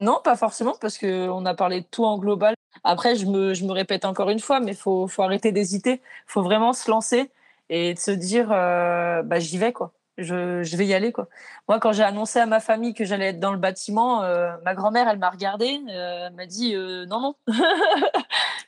Non, 0.00 0.20
pas 0.22 0.36
forcément, 0.36 0.76
parce 0.80 0.98
qu'on 0.98 1.46
a 1.46 1.54
parlé 1.54 1.80
de 1.80 1.86
tout 1.90 2.04
en 2.04 2.16
global. 2.18 2.54
Après, 2.84 3.16
je 3.16 3.26
me, 3.26 3.72
répète 3.72 4.04
encore 4.04 4.30
une 4.30 4.40
fois, 4.40 4.60
mais 4.60 4.72
il 4.72 4.76
faut, 4.76 5.08
faut 5.08 5.22
arrêter 5.22 5.50
d'hésiter, 5.50 5.94
il 5.94 6.28
faut 6.28 6.42
vraiment 6.42 6.72
se 6.72 6.88
lancer 6.88 7.30
et 7.70 7.94
de 7.94 7.98
se 7.98 8.12
dire, 8.12 8.52
euh, 8.52 9.22
bah, 9.22 9.40
j'y 9.40 9.58
vais, 9.58 9.72
quoi 9.72 9.92
je, 10.18 10.76
vais 10.76 10.86
y 10.86 10.94
aller 10.94 11.12
quoi. 11.12 11.28
Moi, 11.68 11.80
quand 11.80 11.92
j'ai 11.92 12.02
annoncé 12.02 12.38
à 12.38 12.46
ma 12.46 12.60
famille 12.60 12.94
que 12.94 13.04
j'allais 13.04 13.30
être 13.30 13.40
dans 13.40 13.52
le 13.52 13.58
bâtiment, 13.58 14.22
euh, 14.22 14.56
ma 14.64 14.74
grand-mère, 14.74 15.08
elle 15.08 15.18
m'a 15.18 15.30
regardé, 15.30 15.80
euh, 15.90 16.30
m'a 16.30 16.46
dit 16.46 16.74
euh, 16.74 17.06
non 17.06 17.20
non, 17.20 17.36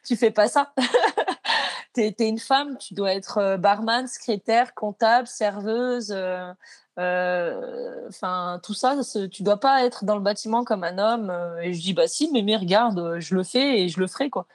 tu 0.04 0.16
fais 0.16 0.30
pas 0.30 0.48
ça. 0.48 0.72
t'es 1.92 2.14
es 2.18 2.28
une 2.28 2.38
femme, 2.38 2.76
tu 2.78 2.94
dois 2.94 3.12
être 3.14 3.56
barman, 3.58 4.06
secrétaire, 4.08 4.74
comptable, 4.74 5.26
serveuse, 5.26 6.12
enfin 6.96 8.60
tout 8.62 8.74
ça. 8.74 8.96
Tu 9.30 9.42
dois 9.42 9.60
pas 9.60 9.84
être 9.84 10.04
dans 10.04 10.16
le 10.16 10.22
bâtiment 10.22 10.64
comme 10.64 10.84
un 10.84 10.98
homme. 10.98 11.32
Et 11.62 11.72
je 11.74 11.80
dis 11.80 11.94
bah 11.94 12.08
si, 12.08 12.30
mais 12.32 12.42
mais 12.42 12.56
regarde, 12.56 13.18
je 13.20 13.34
le 13.34 13.44
fais 13.44 13.80
et 13.80 13.88
je 13.88 14.00
le 14.00 14.06
ferai 14.06 14.30
quoi. 14.30 14.46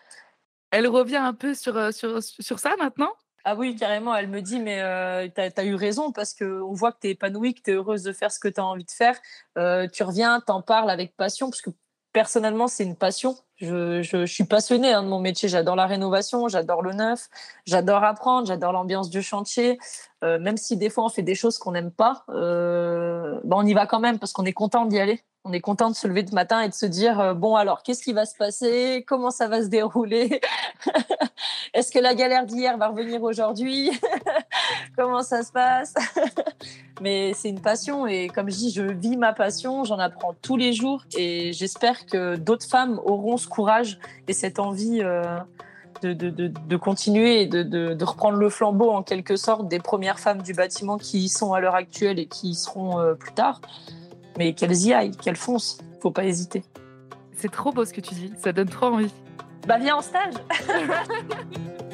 Elle 0.72 0.88
revient 0.88 1.18
un 1.18 1.34
peu 1.34 1.54
sur 1.54 1.94
sur 1.94 2.22
sur 2.24 2.60
ça 2.60 2.76
maintenant? 2.80 3.12
Ah 3.44 3.56
oui, 3.56 3.76
carrément. 3.76 4.16
Elle 4.16 4.28
me 4.28 4.42
dit, 4.42 4.60
mais 4.60 4.82
euh, 4.82 5.28
tu 5.34 5.42
as, 5.42 5.64
eu 5.66 5.76
raison 5.76 6.12
parce 6.12 6.34
qu'on 6.34 6.74
voit 6.74 6.92
que 6.92 7.00
tu 7.02 7.08
es 7.08 7.12
épanouie, 7.12 7.54
que 7.54 7.62
tu 7.62 7.72
es 7.72 7.74
heureuse 7.74 8.04
de 8.04 8.14
faire 8.14 8.32
ce 8.32 8.40
que 8.40 8.48
tu 8.48 8.60
as 8.60 8.66
envie 8.66 8.86
de 8.86 8.92
faire. 8.92 9.20
Tu 9.92 10.04
reviens, 10.04 10.42
t'en 10.42 10.62
parles 10.62 10.90
avec 10.90 11.16
passion, 11.16 11.50
parce 11.50 11.62
que 11.62 11.72
personnellement, 12.14 12.68
c'est 12.68 12.84
une 12.84 12.96
passion. 12.96 13.36
Je, 13.62 14.25
suis 14.25 14.44
passionnée 14.44 14.91
hein, 14.91 15.03
de 15.03 15.08
mon 15.08 15.20
métier. 15.20 15.48
J'adore 15.48 15.75
la 15.75 15.86
rénovation, 15.86 16.48
j'adore 16.48 16.82
le 16.82 16.94
neuf, 16.94 17.30
j'adore 17.65 18.03
apprendre, 18.03 18.48
j'adore 18.48 18.72
l'ambiance 18.72 19.10
du 19.10 19.22
chantier. 19.22 19.77
Euh, 20.24 20.39
même 20.39 20.58
si 20.58 20.77
des 20.77 20.89
fois 20.89 21.06
on 21.06 21.10
fait 21.10 21.22
des 21.22 21.36
choses 21.36 21.58
qu'on 21.58 21.72
n'aime 21.72 21.91
pas, 21.91 22.25
euh, 22.30 23.39
ben 23.44 23.58
on 23.58 23.65
y 23.65 23.74
va 23.74 23.86
quand 23.86 24.00
même 24.00 24.20
parce 24.20 24.34
qu'on 24.34 24.46
est 24.46 24.53
content 24.53 24.86
d'y 24.86 25.00
aller. 25.00 25.22
On 25.44 25.53
est 25.53 25.60
content 25.60 25.89
de 25.89 25.96
se 25.96 26.08
lever 26.08 26.22
de 26.22 26.34
matin 26.34 26.62
et 26.62 26.70
de 26.70 26.74
se 26.74 26.86
dire 26.86 27.20
euh, 27.20 27.33
bon 27.33 27.55
alors 27.55 27.81
qu'est-ce 27.81 28.03
qui 28.03 28.14
va 28.14 28.25
se 28.25 28.36
passer, 28.36 29.03
comment 29.07 29.31
ça 29.31 29.48
va 29.48 29.62
se 29.62 29.68
dérouler, 29.68 30.40
est-ce 31.74 31.92
que 31.92 32.00
la 32.00 32.14
galère 32.14 32.46
d'hier 32.46 32.77
va 32.77 32.90
revenir 32.90 33.24
aujourd'hui, 33.24 33.92
comment 34.98 35.24
ça 35.24 35.44
se 35.44 35.51
passe? 35.51 35.94
Mais 37.01 37.33
c'est 37.33 37.50
une 37.50 37.59
passion 37.59 38.05
et 38.05 38.27
comme 38.27 38.51
je 38.51 38.55
dis, 38.55 38.72
je 38.72 38.83
vis 38.83 39.18
ma 39.18 39.33
passion, 39.33 39.83
j'en 39.83 39.98
apprends 39.98 40.35
tous 40.40 40.55
les 40.55 40.72
jours 40.72 41.03
et 41.18 41.51
j'espère 41.51 42.05
que 42.05 42.35
d'autres 42.35 42.68
femmes 42.68 43.01
auront 43.03 43.37
ce 43.37 43.48
courage 43.48 43.98
et 44.27 44.33
cette 44.33 44.59
envie. 44.59 45.01
Euh, 45.01 45.37
de, 46.03 46.14
de, 46.14 46.48
de, 46.48 46.77
continuer 46.77 47.44
et 47.44 47.46
de, 47.46 47.61
de, 47.61 48.03
reprendre 48.03 48.37
le 48.37 48.50
flambeau 48.50 48.90
en 48.90 49.03
quelque 49.03 49.35
sorte 49.35 49.68
des 49.68 49.77
premières 49.77 50.18
femmes 50.18 50.42
du 50.42 50.53
bâtiment 50.55 50.98
qui 50.98 51.20
y 51.20 51.29
sont 51.29 51.53
à 51.53 51.59
l'heure 51.59 51.75
actuelle 51.75 52.18
et 52.18 52.25
qui 52.25 52.50
y 52.50 52.55
seront 52.55 53.00
euh, 53.00 53.14
plus 53.14 53.33
tard. 53.33 53.61
Mais 54.35 54.53
qu'elles 54.53 54.75
y 54.77 54.94
aillent, 54.94 55.11
qu'elles 55.11 55.35
foncent, 55.35 55.77
faut 56.00 56.09
pas 56.09 56.25
hésiter. 56.25 56.64
C'est 57.35 57.51
trop 57.51 57.72
beau 57.72 57.85
ce 57.85 57.94
que 57.94 58.01
tu 58.01 58.16
dis, 58.16 58.33
ça 58.42 58.51
donne 58.51 58.70
trop 58.70 58.87
envie. 58.87 59.14
Bah 59.68 59.77
viens 59.77 59.98
en 59.98 60.01
stage 60.01 60.33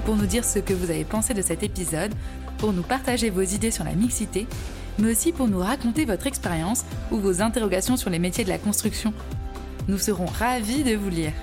Pour 0.04 0.16
nous 0.16 0.26
dire 0.26 0.44
ce 0.44 0.58
que 0.58 0.74
vous 0.74 0.90
avez 0.90 1.06
pensé 1.06 1.36
de 1.36 1.44
cet 1.44 1.62
épisode, 1.62 2.16
pour 2.58 2.74
nous 2.74 2.82
partager 2.82 3.30
vos 3.30 3.44
idées 3.44 3.70
sur 3.70 3.84
la 3.84 3.94
mixité, 3.94 4.48
mais 4.98 5.12
aussi 5.12 5.34
pour 5.34 5.48
nous 5.48 5.60
raconter 5.60 6.06
votre 6.06 6.26
expérience 6.26 6.86
ou 7.12 7.18
vos 7.18 7.44
interrogations 7.44 7.98
sur 7.98 8.10
les 8.10 8.18
métiers 8.18 8.46
de 8.46 8.50
la 8.50 8.58
construction. 8.58 9.14
Nous 9.88 10.00
serons 10.00 10.26
ravis 10.26 10.84
de 10.84 10.96
vous 10.96 11.10
lire. 11.10 11.34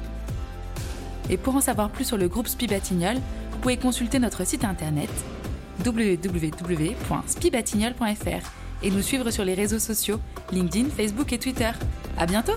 Et 1.31 1.37
pour 1.37 1.55
en 1.55 1.61
savoir 1.61 1.91
plus 1.91 2.05
sur 2.05 2.17
le 2.17 2.29
groupe 2.29 2.49
Spibatignol, 2.49 3.19
pouvez 3.65 3.77
consulter 3.79 4.19
notre 4.19 4.47
site 4.47 4.63
internet 4.63 5.09
www.spibatignol.fr 5.87 8.51
et 8.83 8.91
nous 8.91 9.01
suivre 9.01 9.31
sur 9.31 9.47
les 9.47 9.55
réseaux 9.55 9.79
sociaux 9.79 10.21
LinkedIn, 10.53 10.91
Facebook 10.91 11.33
et 11.33 11.39
Twitter. 11.39 11.71
À 12.19 12.27
bientôt! 12.27 12.53